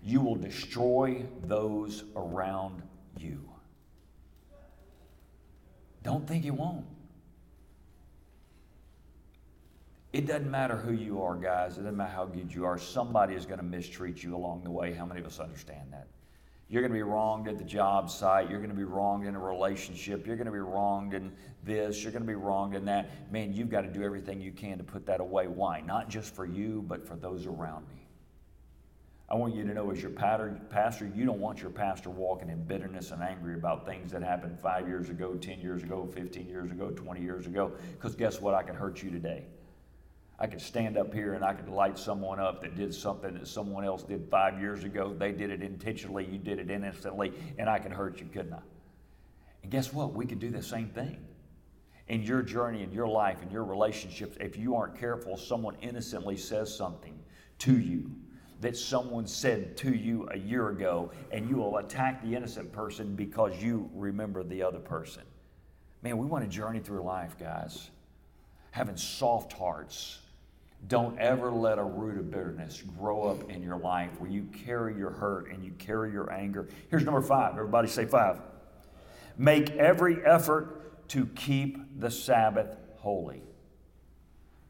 you 0.03 0.21
will 0.21 0.37
destroy 0.37 1.25
those 1.43 2.05
around 2.17 2.83
you. 3.19 3.49
Don't 6.03 6.27
think 6.27 6.45
you 6.45 6.55
won't. 6.55 6.87
It 10.13 10.27
doesn't 10.27 10.51
matter 10.51 10.77
who 10.77 10.93
you 10.93 11.23
are, 11.23 11.37
guys. 11.37 11.75
It 11.75 11.83
doesn't 11.83 11.97
matter 11.97 12.13
how 12.13 12.25
good 12.25 12.53
you 12.53 12.65
are. 12.65 12.79
Somebody 12.79 13.35
is 13.35 13.47
going 13.47 13.59
to 13.59 13.65
mistreat 13.65 14.23
you 14.23 14.35
along 14.35 14.65
the 14.65 14.71
way. 14.71 14.93
How 14.93 15.07
many 15.07 15.21
of 15.21 15.27
us 15.27 15.39
understand 15.39 15.93
that? 15.93 16.09
You're 16.69 16.83
going 16.83 16.93
to 16.93 16.99
be 16.99 17.03
wronged 17.03 17.49
at 17.49 17.59
the 17.59 17.65
job 17.65 18.11
site. 18.11 18.49
You're 18.49 18.61
going 18.61 18.71
to 18.71 18.77
be 18.77 18.85
wronged 18.85 19.27
in 19.27 19.35
a 19.35 19.41
relationship. 19.41 20.27
You're 20.27 20.37
going 20.37 20.47
to 20.47 20.53
be 20.53 20.59
wronged 20.59 21.15
in 21.15 21.33
this. 21.65 22.03
You're 22.03 22.13
going 22.13 22.23
to 22.23 22.29
be 22.29 22.35
wronged 22.35 22.75
in 22.75 22.85
that. 22.87 23.33
Man, 23.33 23.53
you've 23.53 23.71
got 23.71 23.83
to 23.83 23.89
do 23.89 24.03
everything 24.03 24.41
you 24.41 24.53
can 24.53 24.79
to 24.79 24.85
put 24.85 25.05
that 25.07 25.21
away. 25.21 25.49
Why? 25.49 25.81
Not 25.81 26.09
just 26.09 26.35
for 26.35 26.47
you, 26.47 26.85
but 26.87 27.07
for 27.07 27.17
those 27.17 27.47
around 27.47 27.89
me. 27.89 28.07
I 29.31 29.37
want 29.37 29.55
you 29.55 29.63
to 29.63 29.73
know 29.73 29.93
as 29.93 30.03
your 30.03 30.11
pastor, 30.11 31.13
you 31.15 31.25
don't 31.25 31.39
want 31.39 31.63
your 31.63 31.71
pastor 31.71 32.11
walking 32.11 32.51
in 32.51 32.65
bitterness 32.65 33.13
and 33.13 33.23
angry 33.23 33.55
about 33.55 33.87
things 33.87 34.11
that 34.11 34.25
happened 34.25 34.59
five 34.59 34.89
years 34.89 35.09
ago, 35.09 35.35
10 35.35 35.61
years 35.61 35.85
ago, 35.85 36.09
15 36.13 36.49
years 36.49 36.73
ago, 36.73 36.91
20 36.91 37.21
years 37.21 37.47
ago. 37.47 37.71
Because 37.93 38.17
guess 38.17 38.41
what? 38.41 38.55
I 38.55 38.65
can 38.65 38.75
hurt 38.75 39.05
you 39.05 39.11
today. 39.11 39.45
I 40.41 40.49
could 40.49 40.61
stand 40.61 40.97
up 40.97 41.15
here 41.15 41.35
and 41.35 41.45
I 41.45 41.53
could 41.53 41.69
light 41.69 41.97
someone 41.97 42.41
up 42.41 42.61
that 42.63 42.75
did 42.75 42.93
something 42.93 43.35
that 43.35 43.47
someone 43.47 43.85
else 43.85 44.03
did 44.03 44.27
five 44.29 44.59
years 44.59 44.83
ago. 44.83 45.15
They 45.17 45.31
did 45.31 45.51
it 45.51 45.63
intentionally, 45.63 46.25
you 46.25 46.39
did 46.39 46.59
it 46.59 46.69
innocently, 46.69 47.33
and 47.57 47.71
I 47.71 47.79
could 47.79 47.93
hurt 47.93 48.19
you, 48.19 48.27
couldn't 48.33 48.55
I? 48.55 48.63
And 49.63 49.71
guess 49.71 49.93
what? 49.93 50.13
We 50.13 50.27
could 50.27 50.41
do 50.41 50.51
the 50.51 50.63
same 50.63 50.89
thing. 50.89 51.19
In 52.09 52.23
your 52.23 52.43
journey, 52.43 52.83
in 52.83 52.91
your 52.91 53.07
life, 53.07 53.43
in 53.43 53.51
your 53.51 53.63
relationships, 53.63 54.37
if 54.41 54.57
you 54.57 54.75
aren't 54.75 54.99
careful, 54.99 55.37
someone 55.37 55.77
innocently 55.83 56.37
says 56.37 56.75
something 56.75 57.17
to 57.59 57.79
you 57.79 58.11
that 58.61 58.77
someone 58.77 59.27
said 59.27 59.77
to 59.79 59.95
you 59.95 60.29
a 60.31 60.39
year 60.39 60.69
ago, 60.69 61.11
and 61.33 61.49
you 61.49 61.57
will 61.57 61.79
attack 61.79 62.23
the 62.23 62.35
innocent 62.35 62.73
person 62.73 63.15
because 63.15 63.63
you 63.63 63.91
remember 63.95 64.43
the 64.43 64.63
other 64.63 64.79
person. 64.79 65.23
Man, 66.03 66.19
we 66.19 66.27
want 66.27 66.45
to 66.45 66.51
journey 66.51 66.81
through 66.81 67.03
life, 67.03 67.37
guys, 67.39 67.91
having 68.71 68.97
soft 68.97 69.53
hearts 69.53 70.21
don't 70.89 71.19
ever 71.19 71.51
let 71.51 71.79
a 71.79 71.85
root 71.85 72.19
of 72.19 72.31
bitterness 72.31 72.83
grow 72.99 73.25
up 73.25 73.51
in 73.51 73.63
your 73.63 73.77
life 73.77 74.11
where 74.19 74.31
you 74.31 74.49
carry 74.65 74.97
your 74.97 75.11
hurt 75.11 75.51
and 75.51 75.63
you 75.63 75.73
carry 75.73 76.11
your 76.11 76.33
anger. 76.33 76.69
Here's 76.89 77.05
number 77.05 77.21
five. 77.21 77.53
Everybody 77.53 77.89
say 77.89 78.07
five. 78.07 78.41
Make 79.37 79.71
every 79.73 80.25
effort 80.25 81.09
to 81.09 81.27
keep 81.27 82.01
the 82.01 82.11
Sabbath 82.11 82.77
holy. 82.97 83.43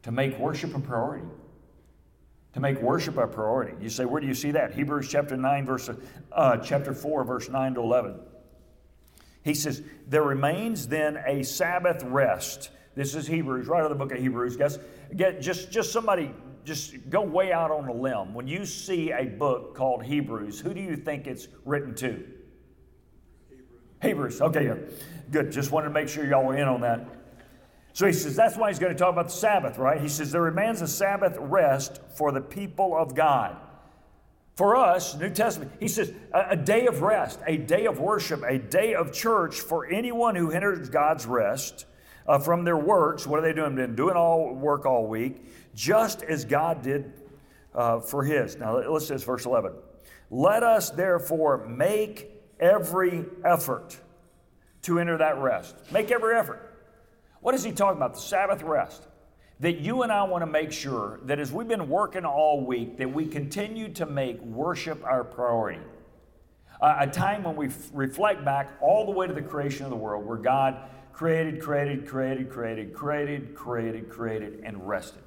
To 0.03 0.11
make 0.11 0.37
worship 0.37 0.75
a 0.75 0.79
priority. 0.79 1.25
To 2.53 2.59
make 2.59 2.81
worship 2.81 3.17
a 3.17 3.27
priority. 3.27 3.73
You 3.81 3.89
say, 3.89 4.03
where 4.03 4.19
do 4.19 4.27
you 4.27 4.33
see 4.33 4.51
that? 4.51 4.73
Hebrews 4.73 5.07
chapter 5.09 5.37
9, 5.37 5.65
verse, 5.65 5.89
uh, 6.33 6.57
chapter 6.57 6.93
4, 6.93 7.23
verse 7.23 7.49
9 7.49 7.75
to 7.75 7.81
11. 7.81 8.19
He 9.43 9.53
says, 9.53 9.81
There 10.07 10.23
remains 10.23 10.87
then 10.87 11.17
a 11.25 11.43
Sabbath 11.43 12.03
rest. 12.03 12.69
This 12.95 13.15
is 13.15 13.25
Hebrews, 13.25 13.67
right 13.67 13.79
out 13.79 13.91
of 13.91 13.97
the 13.97 14.03
book 14.03 14.11
of 14.11 14.19
Hebrews. 14.19 14.57
Guess, 14.57 14.79
get 15.15 15.41
just, 15.41 15.71
just 15.71 15.91
somebody, 15.91 16.31
just 16.65 17.09
go 17.09 17.21
way 17.21 17.53
out 17.53 17.71
on 17.71 17.87
a 17.87 17.93
limb. 17.93 18.33
When 18.33 18.47
you 18.47 18.65
see 18.65 19.11
a 19.11 19.25
book 19.25 19.75
called 19.75 20.03
Hebrews, 20.03 20.59
who 20.59 20.73
do 20.73 20.81
you 20.81 20.95
think 20.95 21.27
it's 21.27 21.47
written 21.65 21.95
to? 21.95 22.23
Hebrews. 23.49 23.69
Hebrews. 24.01 24.41
Okay, 24.41 24.65
yeah. 24.65 24.75
good. 25.31 25.51
Just 25.51 25.71
wanted 25.71 25.87
to 25.87 25.93
make 25.93 26.09
sure 26.09 26.25
y'all 26.25 26.45
were 26.45 26.57
in 26.57 26.67
on 26.67 26.81
that. 26.81 27.07
So 27.93 28.07
he 28.07 28.13
says 28.13 28.35
that's 28.35 28.55
why 28.55 28.69
he's 28.69 28.79
going 28.79 28.93
to 28.93 28.97
talk 28.97 29.11
about 29.11 29.25
the 29.25 29.31
Sabbath, 29.31 29.77
right? 29.77 29.99
He 29.99 30.07
says 30.07 30.31
there 30.31 30.41
remains 30.41 30.81
a 30.81 30.87
Sabbath 30.87 31.37
rest 31.39 31.99
for 32.15 32.31
the 32.31 32.41
people 32.41 32.95
of 32.95 33.15
God. 33.15 33.57
For 34.55 34.75
us, 34.75 35.15
New 35.15 35.29
Testament, 35.29 35.71
he 35.79 35.87
says 35.87 36.13
a, 36.33 36.51
a 36.51 36.55
day 36.55 36.85
of 36.87 37.01
rest, 37.01 37.39
a 37.47 37.57
day 37.57 37.87
of 37.87 37.99
worship, 37.99 38.43
a 38.43 38.59
day 38.59 38.95
of 38.95 39.11
church 39.11 39.61
for 39.61 39.87
anyone 39.87 40.35
who 40.35 40.51
enters 40.51 40.89
God's 40.89 41.25
rest 41.25 41.85
uh, 42.27 42.37
from 42.37 42.63
their 42.63 42.77
works. 42.77 43.25
What 43.25 43.39
are 43.39 43.41
they 43.41 43.53
doing? 43.53 43.95
Doing 43.95 44.15
all 44.15 44.53
work 44.53 44.85
all 44.85 45.07
week, 45.07 45.45
just 45.73 46.21
as 46.23 46.45
God 46.45 46.81
did 46.81 47.11
uh, 47.73 48.01
for 48.01 48.23
His. 48.23 48.57
Now 48.57 48.77
let's 48.77 49.07
say 49.07 49.17
verse 49.17 49.45
eleven. 49.45 49.73
Let 50.29 50.63
us 50.63 50.91
therefore 50.91 51.65
make 51.67 52.29
every 52.59 53.25
effort 53.43 53.97
to 54.83 54.99
enter 54.99 55.17
that 55.17 55.39
rest. 55.39 55.75
Make 55.91 56.11
every 56.11 56.35
effort. 56.35 56.70
What 57.41 57.55
is 57.55 57.63
he 57.63 57.71
talking 57.71 57.97
about? 57.97 58.13
The 58.13 58.21
Sabbath 58.21 58.63
rest. 58.63 59.07
That 59.59 59.79
you 59.79 60.01
and 60.01 60.11
I 60.11 60.23
want 60.23 60.41
to 60.41 60.47
make 60.47 60.71
sure 60.71 61.19
that 61.25 61.39
as 61.39 61.51
we've 61.51 61.67
been 61.67 61.87
working 61.87 62.25
all 62.25 62.65
week, 62.65 62.97
that 62.97 63.13
we 63.13 63.27
continue 63.27 63.89
to 63.93 64.05
make 64.07 64.41
worship 64.41 65.03
our 65.03 65.23
priority. 65.23 65.81
A 66.81 67.05
time 67.05 67.43
when 67.43 67.55
we 67.55 67.67
f- 67.67 67.89
reflect 67.93 68.43
back 68.43 68.71
all 68.81 69.05
the 69.05 69.11
way 69.11 69.27
to 69.27 69.33
the 69.33 69.41
creation 69.41 69.83
of 69.83 69.91
the 69.91 69.97
world, 69.97 70.25
where 70.25 70.37
God 70.37 70.77
created, 71.13 71.61
created, 71.61 72.07
created, 72.07 72.49
created, 72.49 72.91
created, 72.95 73.53
created, 73.53 74.09
created, 74.09 74.61
and 74.63 74.87
rested. 74.87 75.21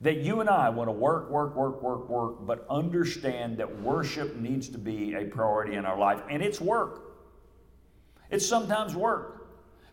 That 0.00 0.16
you 0.18 0.40
and 0.40 0.50
I 0.50 0.70
want 0.70 0.88
to 0.88 0.92
work, 0.92 1.30
work, 1.30 1.54
work, 1.54 1.80
work, 1.82 2.08
work, 2.08 2.46
but 2.46 2.66
understand 2.68 3.58
that 3.58 3.80
worship 3.80 4.34
needs 4.34 4.68
to 4.70 4.78
be 4.78 5.14
a 5.14 5.26
priority 5.26 5.76
in 5.76 5.84
our 5.84 5.98
life. 5.98 6.20
And 6.28 6.42
it's 6.42 6.60
work. 6.60 7.02
It's 8.28 8.46
sometimes 8.46 8.96
work. 8.96 9.39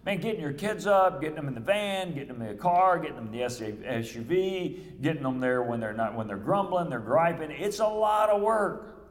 Man, 0.08 0.22
getting 0.22 0.40
your 0.40 0.54
kids 0.54 0.88
up, 0.88 1.20
getting 1.20 1.36
them 1.36 1.50
in 1.50 1.54
the 1.54 1.60
van, 1.60 2.14
getting 2.14 2.30
them 2.30 2.42
in 2.42 2.48
the 2.48 2.54
car, 2.54 2.98
getting 2.98 3.18
them 3.18 3.26
in 3.26 3.34
the 3.34 3.42
SUV, 3.42 5.02
getting 5.02 5.22
them 5.22 5.42
there 5.42 5.62
when 5.62 5.82
they're 5.82 5.92
not 5.92 6.16
when 6.16 6.28
they're 6.28 6.38
grumbling, 6.38 6.90
they're 6.90 7.02
griping. 7.02 7.52
It's 7.52 7.80
a 7.80 7.88
lot 7.88 8.30
of 8.30 8.42
work. 8.42 9.06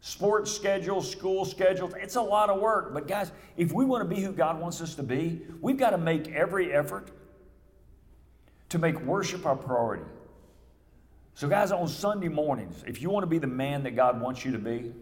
Sports 0.00 0.50
schedules, 0.50 1.10
school 1.10 1.44
schedules, 1.44 1.92
it's 1.98 2.16
a 2.16 2.22
lot 2.22 2.48
of 2.48 2.62
work. 2.62 2.94
But 2.94 3.06
guys, 3.06 3.30
if 3.58 3.70
we 3.70 3.84
want 3.84 4.08
to 4.08 4.14
be 4.16 4.22
who 4.22 4.32
God 4.32 4.58
wants 4.58 4.80
us 4.80 4.94
to 4.94 5.02
be, 5.02 5.42
we've 5.60 5.76
got 5.76 5.90
to 5.90 5.98
make 5.98 6.28
every 6.28 6.72
effort 6.72 7.10
to 8.70 8.78
make 8.78 8.98
worship 9.02 9.44
our 9.44 9.54
priority. 9.54 10.04
So, 11.34 11.46
guys, 11.46 11.72
on 11.72 11.88
Sunday 11.88 12.28
mornings, 12.28 12.84
if 12.86 13.02
you 13.02 13.10
want 13.10 13.24
to 13.24 13.28
be 13.28 13.38
the 13.38 13.46
man 13.46 13.82
that 13.82 13.94
God 13.94 14.18
wants 14.18 14.46
you 14.46 14.52
to 14.52 14.58
be, 14.58 14.94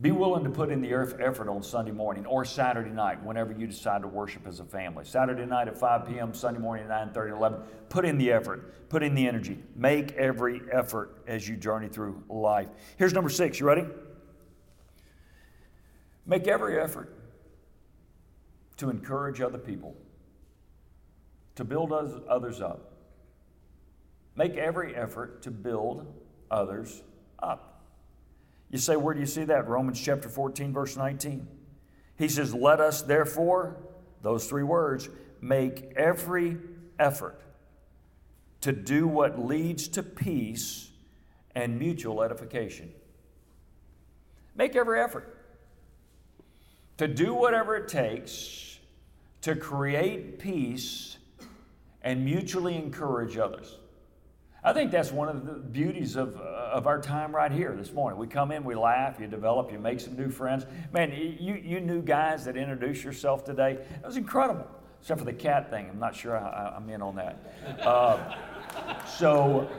be 0.00 0.10
willing 0.10 0.44
to 0.44 0.50
put 0.50 0.70
in 0.70 0.82
the 0.82 0.92
effort 0.92 1.48
on 1.48 1.62
Sunday 1.62 1.90
morning 1.90 2.26
or 2.26 2.44
Saturday 2.44 2.90
night 2.90 3.22
whenever 3.24 3.52
you 3.52 3.66
decide 3.66 4.02
to 4.02 4.08
worship 4.08 4.46
as 4.46 4.60
a 4.60 4.64
family. 4.64 5.06
Saturday 5.06 5.46
night 5.46 5.68
at 5.68 5.78
5 5.78 6.06
p.m., 6.06 6.34
Sunday 6.34 6.60
morning 6.60 6.84
at 6.84 6.90
9 6.90 7.14
30, 7.14 7.32
11. 7.32 7.60
Put 7.88 8.04
in 8.04 8.18
the 8.18 8.30
effort, 8.30 8.88
put 8.90 9.02
in 9.02 9.14
the 9.14 9.26
energy. 9.26 9.58
Make 9.74 10.12
every 10.12 10.60
effort 10.70 11.22
as 11.26 11.48
you 11.48 11.56
journey 11.56 11.88
through 11.88 12.22
life. 12.28 12.68
Here's 12.98 13.14
number 13.14 13.30
six. 13.30 13.58
You 13.58 13.66
ready? 13.66 13.86
Make 16.26 16.46
every 16.46 16.78
effort 16.78 17.16
to 18.76 18.90
encourage 18.90 19.40
other 19.40 19.58
people, 19.58 19.96
to 21.54 21.64
build 21.64 21.90
others 21.92 22.60
up. 22.60 22.92
Make 24.34 24.56
every 24.56 24.94
effort 24.94 25.40
to 25.44 25.50
build 25.50 26.06
others 26.50 27.02
up. 27.38 27.75
You 28.70 28.78
say, 28.78 28.96
where 28.96 29.14
do 29.14 29.20
you 29.20 29.26
see 29.26 29.44
that? 29.44 29.68
Romans 29.68 30.00
chapter 30.00 30.28
14, 30.28 30.72
verse 30.72 30.96
19. 30.96 31.46
He 32.18 32.28
says, 32.28 32.54
Let 32.54 32.80
us 32.80 33.02
therefore, 33.02 33.76
those 34.22 34.48
three 34.48 34.62
words, 34.62 35.08
make 35.40 35.92
every 35.96 36.56
effort 36.98 37.40
to 38.62 38.72
do 38.72 39.06
what 39.06 39.38
leads 39.38 39.86
to 39.88 40.02
peace 40.02 40.90
and 41.54 41.78
mutual 41.78 42.22
edification. 42.22 42.90
Make 44.56 44.74
every 44.74 45.00
effort 45.00 45.36
to 46.96 47.06
do 47.06 47.34
whatever 47.34 47.76
it 47.76 47.88
takes 47.88 48.78
to 49.42 49.54
create 49.54 50.38
peace 50.38 51.18
and 52.02 52.24
mutually 52.24 52.74
encourage 52.76 53.36
others. 53.36 53.78
I 54.66 54.72
think 54.72 54.90
that's 54.90 55.12
one 55.12 55.28
of 55.28 55.46
the 55.46 55.52
beauties 55.52 56.16
of, 56.16 56.36
uh, 56.36 56.40
of 56.72 56.88
our 56.88 57.00
time 57.00 57.32
right 57.32 57.52
here 57.52 57.76
this 57.78 57.92
morning. 57.92 58.18
We 58.18 58.26
come 58.26 58.50
in, 58.50 58.64
we 58.64 58.74
laugh, 58.74 59.20
you 59.20 59.28
develop, 59.28 59.70
you 59.70 59.78
make 59.78 60.00
some 60.00 60.16
new 60.16 60.28
friends. 60.28 60.66
Man, 60.92 61.12
you, 61.12 61.54
you 61.54 61.78
new 61.78 62.02
guys 62.02 62.44
that 62.46 62.56
introduced 62.56 63.04
yourself 63.04 63.44
today, 63.44 63.74
it 63.74 64.04
was 64.04 64.16
incredible. 64.16 64.66
Except 65.00 65.20
for 65.20 65.24
the 65.24 65.32
cat 65.32 65.70
thing. 65.70 65.88
I'm 65.88 66.00
not 66.00 66.16
sure 66.16 66.36
I, 66.36 66.74
am 66.74 66.90
in 66.90 67.00
on 67.00 67.14
that. 67.14 67.38
Uh, 67.80 68.34
so, 69.06 69.70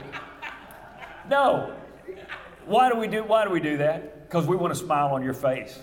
no. 1.29 1.75
Why 2.65 2.89
do 2.89 2.97
we 2.97 3.07
do, 3.07 3.25
why 3.25 3.43
do, 3.43 3.49
we 3.49 3.59
do 3.59 3.75
that? 3.79 4.29
Because 4.29 4.47
we 4.47 4.55
want 4.55 4.73
to 4.73 4.79
smile 4.79 5.09
on 5.09 5.21
your 5.21 5.33
face 5.33 5.79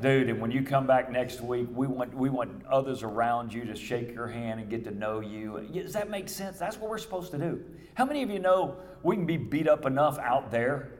dude 0.00 0.28
and 0.28 0.40
when 0.40 0.50
you 0.50 0.62
come 0.62 0.86
back 0.86 1.10
next 1.10 1.40
week 1.40 1.68
we 1.72 1.86
want 1.86 2.14
we 2.14 2.28
want 2.28 2.64
others 2.66 3.02
around 3.02 3.52
you 3.52 3.64
to 3.64 3.74
shake 3.74 4.12
your 4.12 4.26
hand 4.26 4.60
and 4.60 4.68
get 4.68 4.84
to 4.84 4.90
know 4.90 5.20
you. 5.20 5.66
Does 5.72 5.92
that 5.94 6.10
make 6.10 6.28
sense? 6.28 6.58
That's 6.58 6.76
what 6.76 6.90
we're 6.90 6.98
supposed 6.98 7.30
to 7.32 7.38
do. 7.38 7.64
How 7.94 8.04
many 8.04 8.22
of 8.22 8.30
you 8.30 8.38
know 8.38 8.76
we 9.02 9.16
can 9.16 9.26
be 9.26 9.36
beat 9.36 9.68
up 9.68 9.86
enough 9.86 10.18
out 10.18 10.50
there? 10.50 10.92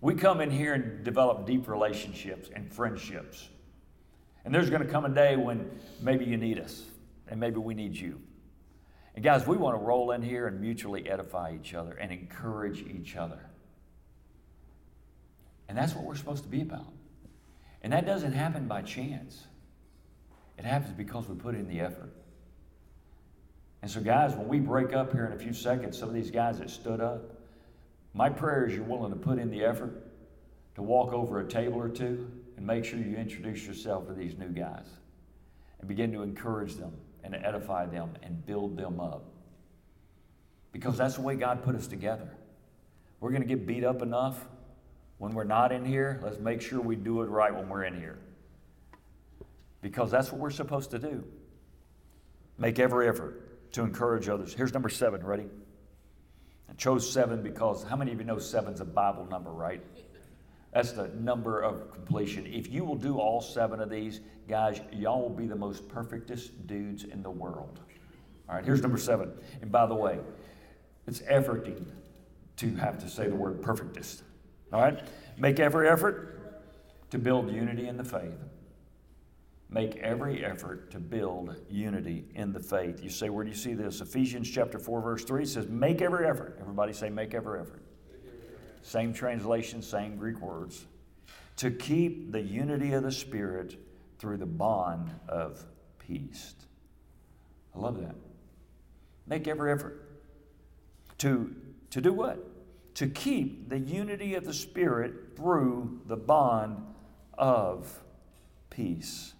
We 0.00 0.14
come 0.14 0.40
in 0.40 0.50
here 0.50 0.74
and 0.74 1.04
develop 1.04 1.46
deep 1.46 1.68
relationships 1.68 2.50
and 2.54 2.72
friendships. 2.72 3.48
And 4.44 4.54
there's 4.54 4.70
going 4.70 4.82
to 4.82 4.88
come 4.88 5.04
a 5.04 5.08
day 5.08 5.36
when 5.36 5.70
maybe 6.00 6.24
you 6.24 6.36
need 6.36 6.58
us 6.58 6.84
and 7.28 7.40
maybe 7.40 7.58
we 7.58 7.74
need 7.74 7.96
you. 7.96 8.20
And 9.14 9.24
guys 9.24 9.46
we 9.46 9.56
want 9.56 9.78
to 9.78 9.84
roll 9.84 10.12
in 10.12 10.22
here 10.22 10.46
and 10.46 10.60
mutually 10.60 11.08
edify 11.08 11.54
each 11.54 11.74
other 11.74 11.92
and 11.94 12.12
encourage 12.12 12.82
each 12.82 13.16
other. 13.16 13.40
And 15.68 15.76
that's 15.76 15.94
what 15.94 16.04
we're 16.04 16.14
supposed 16.16 16.44
to 16.44 16.48
be 16.48 16.62
about 16.62 16.86
and 17.86 17.92
that 17.92 18.04
doesn't 18.04 18.32
happen 18.32 18.66
by 18.66 18.82
chance. 18.82 19.44
It 20.58 20.64
happens 20.64 20.92
because 20.92 21.28
we 21.28 21.36
put 21.36 21.54
in 21.54 21.68
the 21.68 21.78
effort. 21.78 22.12
And 23.80 23.88
so, 23.88 24.00
guys, 24.00 24.34
when 24.34 24.48
we 24.48 24.58
break 24.58 24.92
up 24.92 25.12
here 25.12 25.24
in 25.26 25.32
a 25.32 25.38
few 25.38 25.52
seconds, 25.52 25.96
some 25.96 26.08
of 26.08 26.14
these 26.16 26.32
guys 26.32 26.58
that 26.58 26.68
stood 26.68 27.00
up, 27.00 27.22
my 28.12 28.28
prayer 28.28 28.66
is 28.66 28.74
you're 28.74 28.82
willing 28.82 29.12
to 29.12 29.16
put 29.16 29.38
in 29.38 29.52
the 29.52 29.62
effort 29.62 30.04
to 30.74 30.82
walk 30.82 31.12
over 31.12 31.38
a 31.38 31.46
table 31.46 31.80
or 31.80 31.88
two 31.88 32.28
and 32.56 32.66
make 32.66 32.84
sure 32.84 32.98
you 32.98 33.14
introduce 33.14 33.64
yourself 33.64 34.08
to 34.08 34.14
these 34.14 34.36
new 34.36 34.48
guys 34.48 34.88
and 35.78 35.86
begin 35.86 36.10
to 36.10 36.22
encourage 36.22 36.74
them 36.74 36.92
and 37.22 37.36
edify 37.36 37.86
them 37.86 38.10
and 38.24 38.44
build 38.46 38.76
them 38.76 38.98
up. 38.98 39.26
Because 40.72 40.98
that's 40.98 41.14
the 41.14 41.22
way 41.22 41.36
God 41.36 41.62
put 41.62 41.76
us 41.76 41.86
together. 41.86 42.34
We're 43.20 43.30
going 43.30 43.42
to 43.42 43.48
get 43.48 43.64
beat 43.64 43.84
up 43.84 44.02
enough 44.02 44.44
when 45.18 45.32
we're 45.32 45.44
not 45.44 45.72
in 45.72 45.84
here, 45.84 46.20
let's 46.22 46.38
make 46.38 46.60
sure 46.60 46.80
we 46.80 46.96
do 46.96 47.22
it 47.22 47.26
right 47.26 47.54
when 47.54 47.68
we're 47.68 47.84
in 47.84 47.98
here. 47.98 48.18
Because 49.80 50.10
that's 50.10 50.30
what 50.30 50.40
we're 50.40 50.50
supposed 50.50 50.90
to 50.90 50.98
do. 50.98 51.24
Make 52.58 52.78
every 52.78 53.08
effort 53.08 53.72
to 53.72 53.82
encourage 53.82 54.28
others. 54.28 54.54
Here's 54.54 54.72
number 54.72 54.88
seven. 54.88 55.24
Ready? 55.24 55.46
I 56.68 56.72
chose 56.74 57.10
seven 57.10 57.42
because 57.42 57.84
how 57.84 57.96
many 57.96 58.12
of 58.12 58.18
you 58.18 58.24
know 58.24 58.38
seven's 58.38 58.80
a 58.80 58.84
Bible 58.84 59.26
number, 59.26 59.50
right? 59.50 59.82
That's 60.72 60.92
the 60.92 61.08
number 61.08 61.60
of 61.60 61.90
completion. 61.90 62.46
If 62.46 62.70
you 62.70 62.84
will 62.84 62.96
do 62.96 63.18
all 63.18 63.40
seven 63.40 63.80
of 63.80 63.88
these, 63.88 64.20
guys, 64.46 64.80
y'all 64.92 65.22
will 65.22 65.30
be 65.30 65.46
the 65.46 65.56
most 65.56 65.88
perfectest 65.88 66.66
dudes 66.66 67.04
in 67.04 67.22
the 67.22 67.30
world. 67.30 67.80
All 68.48 68.56
right, 68.56 68.64
here's 68.64 68.82
number 68.82 68.98
seven. 68.98 69.32
And 69.62 69.72
by 69.72 69.86
the 69.86 69.94
way, 69.94 70.18
it's 71.06 71.20
efforting 71.20 71.86
to 72.58 72.74
have 72.76 72.98
to 72.98 73.08
say 73.08 73.28
the 73.28 73.34
word 73.34 73.62
perfectest. 73.62 74.22
All 74.72 74.80
right? 74.80 74.98
Make 75.38 75.60
every 75.60 75.88
effort 75.88 76.62
to 77.10 77.18
build 77.18 77.50
unity 77.50 77.88
in 77.88 77.96
the 77.96 78.04
faith. 78.04 78.38
Make 79.68 79.96
every 79.96 80.44
effort 80.44 80.90
to 80.92 81.00
build 81.00 81.56
unity 81.68 82.24
in 82.34 82.52
the 82.52 82.60
faith. 82.60 83.02
You 83.02 83.10
say, 83.10 83.30
where 83.30 83.44
do 83.44 83.50
you 83.50 83.56
see 83.56 83.74
this? 83.74 84.00
Ephesians 84.00 84.48
chapter 84.48 84.78
4, 84.78 85.00
verse 85.00 85.24
3 85.24 85.44
says, 85.44 85.66
Make 85.68 86.02
every 86.02 86.26
effort. 86.26 86.56
Everybody 86.60 86.92
say, 86.92 87.10
Make 87.10 87.34
every 87.34 87.60
effort. 87.60 87.82
Same 88.82 89.12
translation, 89.12 89.82
same 89.82 90.16
Greek 90.16 90.40
words. 90.40 90.86
To 91.56 91.70
keep 91.70 92.30
the 92.30 92.40
unity 92.40 92.92
of 92.92 93.02
the 93.02 93.10
Spirit 93.10 93.76
through 94.18 94.36
the 94.36 94.46
bond 94.46 95.10
of 95.28 95.64
peace. 95.98 96.54
I 97.74 97.80
love 97.80 98.00
that. 98.00 98.14
Make 99.26 99.48
every 99.48 99.72
effort 99.72 100.00
to, 101.18 101.54
to 101.90 102.00
do 102.00 102.12
what? 102.12 102.38
To 102.96 103.06
keep 103.06 103.68
the 103.68 103.78
unity 103.78 104.34
of 104.34 104.46
the 104.46 104.54
Spirit 104.54 105.36
through 105.36 106.00
the 106.06 106.16
bond 106.16 106.82
of 107.36 108.00
peace. 108.70 109.34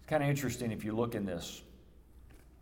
It's 0.00 0.08
kind 0.08 0.22
of 0.22 0.30
interesting 0.30 0.72
if 0.72 0.84
you 0.84 0.92
look 0.92 1.14
in 1.14 1.26
this, 1.26 1.60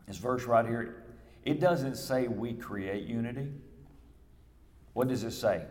this 0.09 0.17
verse 0.17 0.45
right 0.45 0.67
here. 0.67 1.05
It 1.45 1.61
doesn't 1.61 1.95
say 1.95 2.27
we 2.27 2.53
create 2.53 3.07
unity. 3.07 3.53
What 4.95 5.07
does 5.07 5.23
it 5.23 5.31
say? 5.31 5.63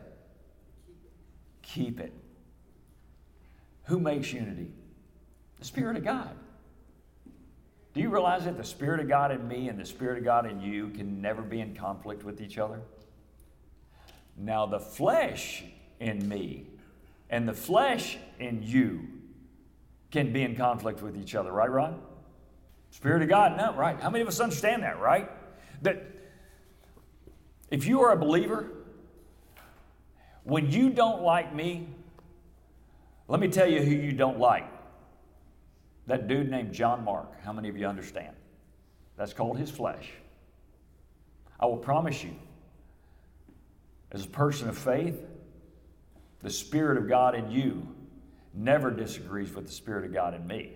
Keep 1.61 1.99
it. 1.99 2.13
Who 3.83 3.99
makes 3.99 4.31
unity? 4.31 4.71
The 5.59 5.65
Spirit 5.65 5.97
of 5.97 6.05
God. 6.05 6.33
Do 7.93 8.01
you 8.01 8.09
realize 8.09 8.45
that 8.45 8.57
the 8.57 8.63
Spirit 8.63 8.99
of 8.99 9.07
God 9.07 9.31
in 9.31 9.47
me 9.47 9.67
and 9.67 9.79
the 9.79 9.85
Spirit 9.85 10.19
of 10.19 10.23
God 10.23 10.45
in 10.45 10.61
you 10.61 10.89
can 10.89 11.21
never 11.21 11.41
be 11.41 11.59
in 11.59 11.75
conflict 11.75 12.23
with 12.23 12.41
each 12.41 12.57
other? 12.57 12.81
Now, 14.37 14.65
the 14.65 14.79
flesh 14.79 15.63
in 15.99 16.27
me 16.29 16.67
and 17.29 17.47
the 17.47 17.53
flesh 17.53 18.17
in 18.39 18.63
you 18.63 19.07
can 20.11 20.31
be 20.31 20.43
in 20.43 20.55
conflict 20.55 21.01
with 21.01 21.17
each 21.17 21.35
other, 21.35 21.51
right, 21.51 21.69
Ron? 21.69 22.01
Spirit 22.91 23.21
of 23.21 23.29
God, 23.29 23.57
no, 23.57 23.73
right. 23.75 23.99
How 23.99 24.09
many 24.09 24.21
of 24.21 24.27
us 24.27 24.39
understand 24.39 24.83
that, 24.83 24.99
right? 24.99 25.29
That 25.81 26.03
if 27.69 27.85
you 27.85 28.01
are 28.01 28.11
a 28.11 28.17
believer, 28.17 28.71
when 30.43 30.71
you 30.71 30.89
don't 30.89 31.21
like 31.21 31.53
me, 31.53 31.87
let 33.27 33.39
me 33.39 33.47
tell 33.47 33.67
you 33.69 33.81
who 33.81 33.91
you 33.91 34.11
don't 34.11 34.39
like. 34.39 34.65
That 36.09 36.27
dude 36.27 36.49
named 36.49 36.73
John 36.73 37.05
Mark. 37.05 37.39
How 37.43 37.53
many 37.53 37.69
of 37.69 37.77
you 37.77 37.85
understand? 37.85 38.35
That's 39.15 39.31
called 39.31 39.59
his 39.59 39.69
flesh. 39.69 40.09
I 41.59 41.67
will 41.67 41.77
promise 41.77 42.23
you, 42.23 42.33
as 44.11 44.25
a 44.25 44.27
person 44.27 44.69
of 44.69 44.75
faith, 44.75 45.21
the 46.41 46.49
Spirit 46.49 46.97
of 46.97 47.07
God 47.07 47.35
in 47.35 47.51
you 47.51 47.87
never 48.55 48.89
disagrees 48.89 49.53
with 49.53 49.67
the 49.67 49.71
Spirit 49.71 50.03
of 50.03 50.11
God 50.11 50.33
in 50.33 50.47
me. 50.47 50.73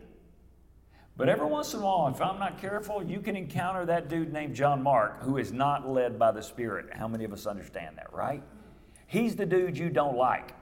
But 1.17 1.29
every 1.29 1.47
once 1.47 1.73
in 1.73 1.79
a 1.79 1.83
while, 1.83 2.07
if 2.09 2.21
I'm 2.21 2.37
not 2.37 2.61
careful, 2.61 3.01
you 3.01 3.19
can 3.19 3.35
encounter 3.35 3.87
that 3.87 4.09
dude 4.09 4.31
named 4.31 4.53
John 4.53 4.83
Mark 4.83 5.23
who 5.23 5.37
is 5.37 5.51
not 5.51 5.89
led 5.89 6.19
by 6.19 6.31
the 6.31 6.43
Spirit. 6.43 6.89
How 6.93 7.07
many 7.07 7.23
of 7.23 7.33
us 7.33 7.47
understand 7.47 7.97
that, 7.97 8.13
right? 8.13 8.43
He's 9.07 9.35
the 9.35 9.47
dude 9.47 9.79
you 9.79 9.89
don't 9.89 10.15
like. 10.15 10.53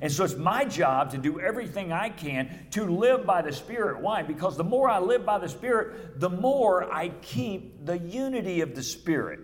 And 0.00 0.12
so 0.12 0.24
it's 0.24 0.36
my 0.36 0.64
job 0.64 1.10
to 1.10 1.18
do 1.18 1.40
everything 1.40 1.92
I 1.92 2.08
can 2.08 2.66
to 2.72 2.84
live 2.84 3.26
by 3.26 3.42
the 3.42 3.52
Spirit. 3.52 4.00
Why? 4.00 4.22
Because 4.22 4.56
the 4.56 4.64
more 4.64 4.88
I 4.88 5.00
live 5.00 5.26
by 5.26 5.38
the 5.38 5.48
Spirit, 5.48 6.20
the 6.20 6.30
more 6.30 6.92
I 6.92 7.08
keep 7.08 7.84
the 7.84 7.98
unity 7.98 8.60
of 8.60 8.74
the 8.74 8.82
Spirit. 8.82 9.40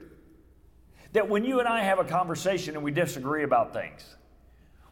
That 1.13 1.29
when 1.29 1.45
you 1.45 1.61
and 1.61 1.69
I 1.69 1.83
have 1.83 1.99
a 1.99 2.05
conversation 2.05 2.75
and 2.75 2.85
we 2.85 2.93
disagree 2.93 3.43
about 3.43 3.73
things, 3.73 4.05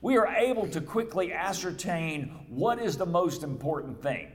we 0.00 0.16
are 0.16 0.26
able 0.26 0.66
to 0.68 0.80
quickly 0.80 1.32
ascertain 1.32 2.46
what 2.48 2.80
is 2.80 2.96
the 2.96 3.06
most 3.06 3.44
important 3.44 4.02
thing. 4.02 4.28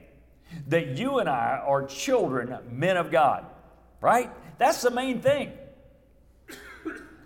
That 0.68 0.98
you 0.98 1.18
and 1.18 1.28
I 1.28 1.60
are 1.62 1.84
children, 1.84 2.56
men 2.70 2.96
of 2.96 3.10
God, 3.10 3.44
right? 4.00 4.30
That's 4.58 4.80
the 4.80 4.90
main 4.90 5.20
thing 5.20 5.52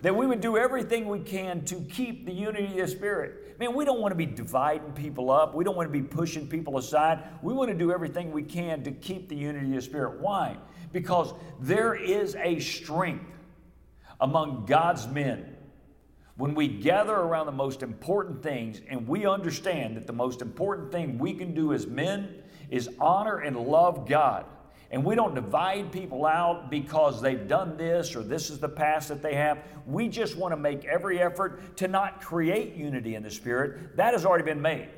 that 0.03 0.15
we 0.15 0.27
would 0.27 0.41
do 0.41 0.57
everything 0.57 1.09
we 1.09 1.21
can 1.21 1.65
to 1.65 1.77
keep 1.77 2.27
the 2.27 2.33
unity 2.33 2.67
of 2.81 2.87
the 2.87 2.89
Spirit. 2.89 3.59
Man, 3.59 3.75
we 3.75 3.85
don't 3.85 4.01
want 4.01 4.11
to 4.11 4.17
be 4.17 4.27
dividing 4.27 4.93
people 4.93 5.31
up. 5.31 5.55
We 5.55 5.63
don't 5.63 5.77
want 5.77 5.89
to 5.89 5.93
be 5.93 6.03
pushing 6.03 6.49
people 6.49 6.77
aside. 6.77 7.23
We 7.41 7.55
want 7.55 7.71
to 7.71 7.77
do 7.77 7.93
everything 7.93 8.33
we 8.33 8.43
can 8.43 8.83
to 8.83 8.91
keep 8.91 9.29
the 9.29 9.37
unity 9.37 9.69
of 9.69 9.75
the 9.77 9.83
Spirit. 9.83 10.21
Why? 10.21 10.57
Because 10.93 11.33
there 11.61 11.95
is 11.95 12.35
a 12.35 12.59
strength 12.59 13.25
among 14.21 14.67
God's 14.67 15.07
men 15.07 15.57
when 16.37 16.55
we 16.55 16.67
gather 16.67 17.15
around 17.15 17.47
the 17.47 17.53
most 17.53 17.83
important 17.83 18.43
things 18.43 18.81
and 18.89 19.07
we 19.07 19.27
understand 19.27 19.97
that 19.97 20.09
the 20.09 20.13
most 20.13 20.43
important 20.43 20.91
thing 20.91 21.19
we 21.19 21.33
can 21.35 21.55
do 21.55 21.73
as 21.73 21.87
men 21.87 22.43
is 22.71 22.89
honor 22.99 23.39
and 23.39 23.57
love 23.57 24.09
God 24.09 24.47
and 24.93 25.03
we 25.03 25.15
don't 25.15 25.35
divide 25.35 25.91
people 25.91 26.27
out 26.27 26.71
because 26.71 27.23
they've 27.23 27.49
done 27.49 27.79
this 27.79 28.15
or 28.15 28.23
this 28.23 28.51
is 28.51 28.61
the 28.61 28.69
past 28.69 29.09
that 29.09 29.23
they 29.23 29.35
have. 29.35 29.59
We 29.87 30.07
just 30.07 30.37
want 30.37 30.53
to 30.53 30.57
make 30.57 30.85
every 30.85 31.19
effort 31.19 31.79
to 31.79 31.89
not 31.89 32.21
create 32.21 32.75
unity 32.75 33.15
in 33.15 33.23
the 33.23 33.31
Spirit. 33.31 33.97
That 33.97 34.13
has 34.13 34.27
already 34.27 34.45
been 34.45 34.61
made. 34.61 34.91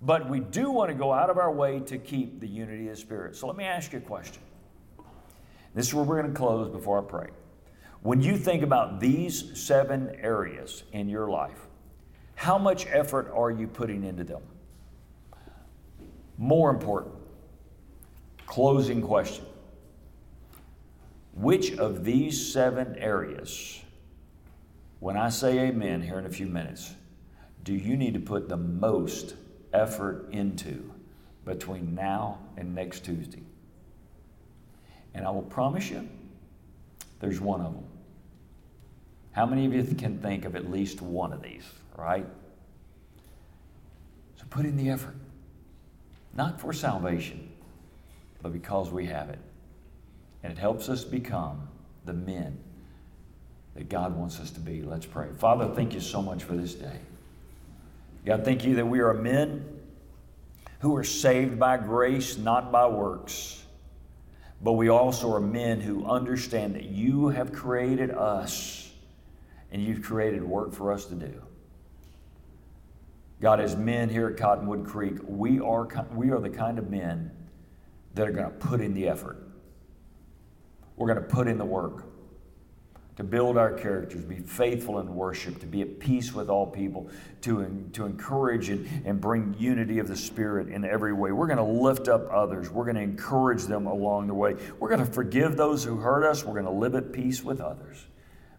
But 0.00 0.30
we 0.30 0.38
do 0.38 0.70
want 0.70 0.90
to 0.90 0.94
go 0.94 1.12
out 1.12 1.30
of 1.30 1.36
our 1.36 1.50
way 1.50 1.80
to 1.80 1.98
keep 1.98 2.38
the 2.38 2.46
unity 2.46 2.88
of 2.88 2.94
the 2.94 3.00
Spirit. 3.00 3.34
So 3.34 3.48
let 3.48 3.56
me 3.56 3.64
ask 3.64 3.92
you 3.92 3.98
a 3.98 4.02
question. 4.02 4.40
This 5.74 5.88
is 5.88 5.94
where 5.94 6.04
we're 6.04 6.22
going 6.22 6.32
to 6.32 6.38
close 6.38 6.70
before 6.70 7.00
I 7.00 7.04
pray. 7.04 7.30
When 8.02 8.22
you 8.22 8.36
think 8.36 8.62
about 8.62 9.00
these 9.00 9.60
seven 9.60 10.16
areas 10.20 10.84
in 10.92 11.08
your 11.08 11.28
life, 11.28 11.66
how 12.36 12.56
much 12.56 12.86
effort 12.86 13.32
are 13.34 13.50
you 13.50 13.66
putting 13.66 14.04
into 14.04 14.22
them? 14.22 14.42
More 16.38 16.70
important, 16.70 17.15
Closing 18.46 19.02
question 19.02 19.44
Which 21.34 21.72
of 21.72 22.04
these 22.04 22.52
seven 22.52 22.96
areas, 22.96 23.82
when 25.00 25.16
I 25.16 25.28
say 25.28 25.58
amen 25.58 26.00
here 26.00 26.18
in 26.18 26.26
a 26.26 26.30
few 26.30 26.46
minutes, 26.46 26.94
do 27.64 27.74
you 27.74 27.96
need 27.96 28.14
to 28.14 28.20
put 28.20 28.48
the 28.48 28.56
most 28.56 29.34
effort 29.72 30.28
into 30.30 30.92
between 31.44 31.94
now 31.94 32.38
and 32.56 32.74
next 32.74 33.04
Tuesday? 33.04 33.42
And 35.12 35.26
I 35.26 35.30
will 35.30 35.42
promise 35.42 35.90
you, 35.90 36.08
there's 37.20 37.40
one 37.40 37.60
of 37.60 37.74
them. 37.74 37.84
How 39.32 39.46
many 39.46 39.66
of 39.66 39.74
you 39.74 39.82
can 39.94 40.18
think 40.18 40.44
of 40.44 40.56
at 40.56 40.70
least 40.70 41.02
one 41.02 41.32
of 41.32 41.42
these, 41.42 41.64
right? 41.96 42.26
So 44.36 44.44
put 44.48 44.64
in 44.64 44.76
the 44.76 44.90
effort. 44.90 45.16
Not 46.34 46.60
for 46.60 46.72
salvation, 46.72 47.50
but 48.46 48.52
because 48.52 48.92
we 48.92 49.06
have 49.06 49.28
it. 49.28 49.40
And 50.44 50.52
it 50.52 50.58
helps 50.58 50.88
us 50.88 51.02
become 51.02 51.66
the 52.04 52.12
men 52.12 52.56
that 53.74 53.88
God 53.88 54.16
wants 54.16 54.38
us 54.38 54.52
to 54.52 54.60
be. 54.60 54.82
Let's 54.82 55.04
pray. 55.04 55.26
Father, 55.36 55.74
thank 55.74 55.94
you 55.94 56.00
so 56.00 56.22
much 56.22 56.44
for 56.44 56.52
this 56.52 56.74
day. 56.74 57.00
God, 58.24 58.44
thank 58.44 58.64
you 58.64 58.76
that 58.76 58.86
we 58.86 59.00
are 59.00 59.12
men 59.14 59.66
who 60.78 60.94
are 60.94 61.02
saved 61.02 61.58
by 61.58 61.76
grace, 61.76 62.38
not 62.38 62.70
by 62.70 62.86
works. 62.86 63.64
But 64.62 64.74
we 64.74 64.90
also 64.90 65.34
are 65.34 65.40
men 65.40 65.80
who 65.80 66.06
understand 66.06 66.76
that 66.76 66.84
you 66.84 67.30
have 67.30 67.52
created 67.52 68.12
us 68.12 68.92
and 69.72 69.82
you've 69.82 70.04
created 70.04 70.44
work 70.44 70.72
for 70.72 70.92
us 70.92 71.06
to 71.06 71.16
do. 71.16 71.42
God, 73.40 73.58
as 73.58 73.74
men 73.74 74.08
here 74.08 74.28
at 74.28 74.36
Cottonwood 74.36 74.86
Creek, 74.86 75.14
we 75.26 75.58
are, 75.58 75.88
we 76.14 76.30
are 76.30 76.38
the 76.38 76.48
kind 76.48 76.78
of 76.78 76.90
men 76.90 77.32
that 78.16 78.26
are 78.26 78.32
going 78.32 78.50
to 78.50 78.58
put 78.58 78.80
in 78.80 78.94
the 78.94 79.08
effort. 79.08 79.36
We're 80.96 81.06
going 81.06 81.22
to 81.22 81.34
put 81.34 81.48
in 81.48 81.58
the 81.58 81.64
work 81.64 82.04
to 83.16 83.24
build 83.24 83.56
our 83.56 83.72
characters, 83.72 84.24
be 84.24 84.36
faithful 84.36 84.98
in 84.98 85.14
worship, 85.14 85.58
to 85.60 85.66
be 85.66 85.80
at 85.82 85.98
peace 85.98 86.34
with 86.34 86.50
all 86.50 86.66
people, 86.66 87.10
to, 87.42 87.88
to 87.92 88.04
encourage 88.04 88.68
and, 88.68 88.86
and 89.06 89.20
bring 89.20 89.54
unity 89.58 89.98
of 89.98 90.08
the 90.08 90.16
Spirit 90.16 90.68
in 90.68 90.84
every 90.84 91.12
way. 91.12 91.32
We're 91.32 91.46
going 91.46 91.58
to 91.58 91.64
lift 91.64 92.08
up 92.08 92.30
others. 92.30 92.68
We're 92.70 92.84
going 92.84 92.96
to 92.96 93.02
encourage 93.02 93.64
them 93.64 93.86
along 93.86 94.26
the 94.26 94.34
way. 94.34 94.56
We're 94.78 94.90
going 94.90 95.04
to 95.04 95.12
forgive 95.12 95.56
those 95.56 95.84
who 95.84 95.96
hurt 95.96 96.28
us. 96.28 96.44
We're 96.44 96.60
going 96.60 96.66
to 96.66 96.70
live 96.70 96.94
at 96.94 97.12
peace 97.12 97.42
with 97.42 97.60
others 97.60 98.06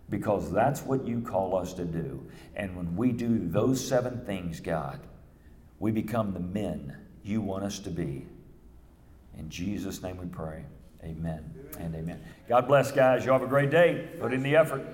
because 0.10 0.52
that's 0.52 0.82
what 0.82 1.06
you 1.06 1.22
call 1.22 1.56
us 1.56 1.74
to 1.74 1.86
do. 1.86 2.26
And 2.56 2.76
when 2.76 2.96
we 2.96 3.12
do 3.12 3.40
those 3.50 3.86
seven 3.86 4.24
things, 4.26 4.60
God, 4.60 5.00
we 5.80 5.92
become 5.92 6.34
the 6.34 6.40
men 6.40 6.96
you 7.24 7.42
want 7.42 7.64
us 7.64 7.78
to 7.80 7.90
be. 7.92 8.26
In 9.38 9.50
Jesus' 9.50 10.02
name 10.02 10.18
we 10.18 10.28
pray. 10.28 10.64
Amen 11.04 11.44
and 11.80 11.96
amen. 11.96 12.22
God 12.50 12.68
bless, 12.68 12.92
guys. 12.92 13.26
Y'all 13.26 13.34
have 13.34 13.44
a 13.44 13.48
great 13.48 13.70
day. 13.70 14.08
Put 14.20 14.34
in 14.34 14.44
the 14.44 14.56
effort. 14.56 14.86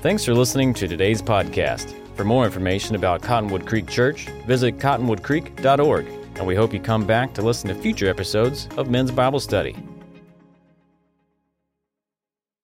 Thanks 0.00 0.24
for 0.24 0.34
listening 0.34 0.72
to 0.74 0.88
today's 0.88 1.20
podcast. 1.20 1.94
For 2.16 2.24
more 2.24 2.46
information 2.46 2.96
about 2.96 3.22
Cottonwood 3.22 3.66
Creek 3.66 3.88
Church, 3.88 4.26
visit 4.46 4.78
cottonwoodcreek.org, 4.78 6.06
and 6.36 6.46
we 6.46 6.54
hope 6.54 6.72
you 6.72 6.80
come 6.80 7.04
back 7.04 7.34
to 7.34 7.42
listen 7.42 7.68
to 7.68 7.74
future 7.74 8.08
episodes 8.08 8.68
of 8.76 8.88
Men's 8.88 9.10
Bible 9.10 9.40
Study. 9.40 9.76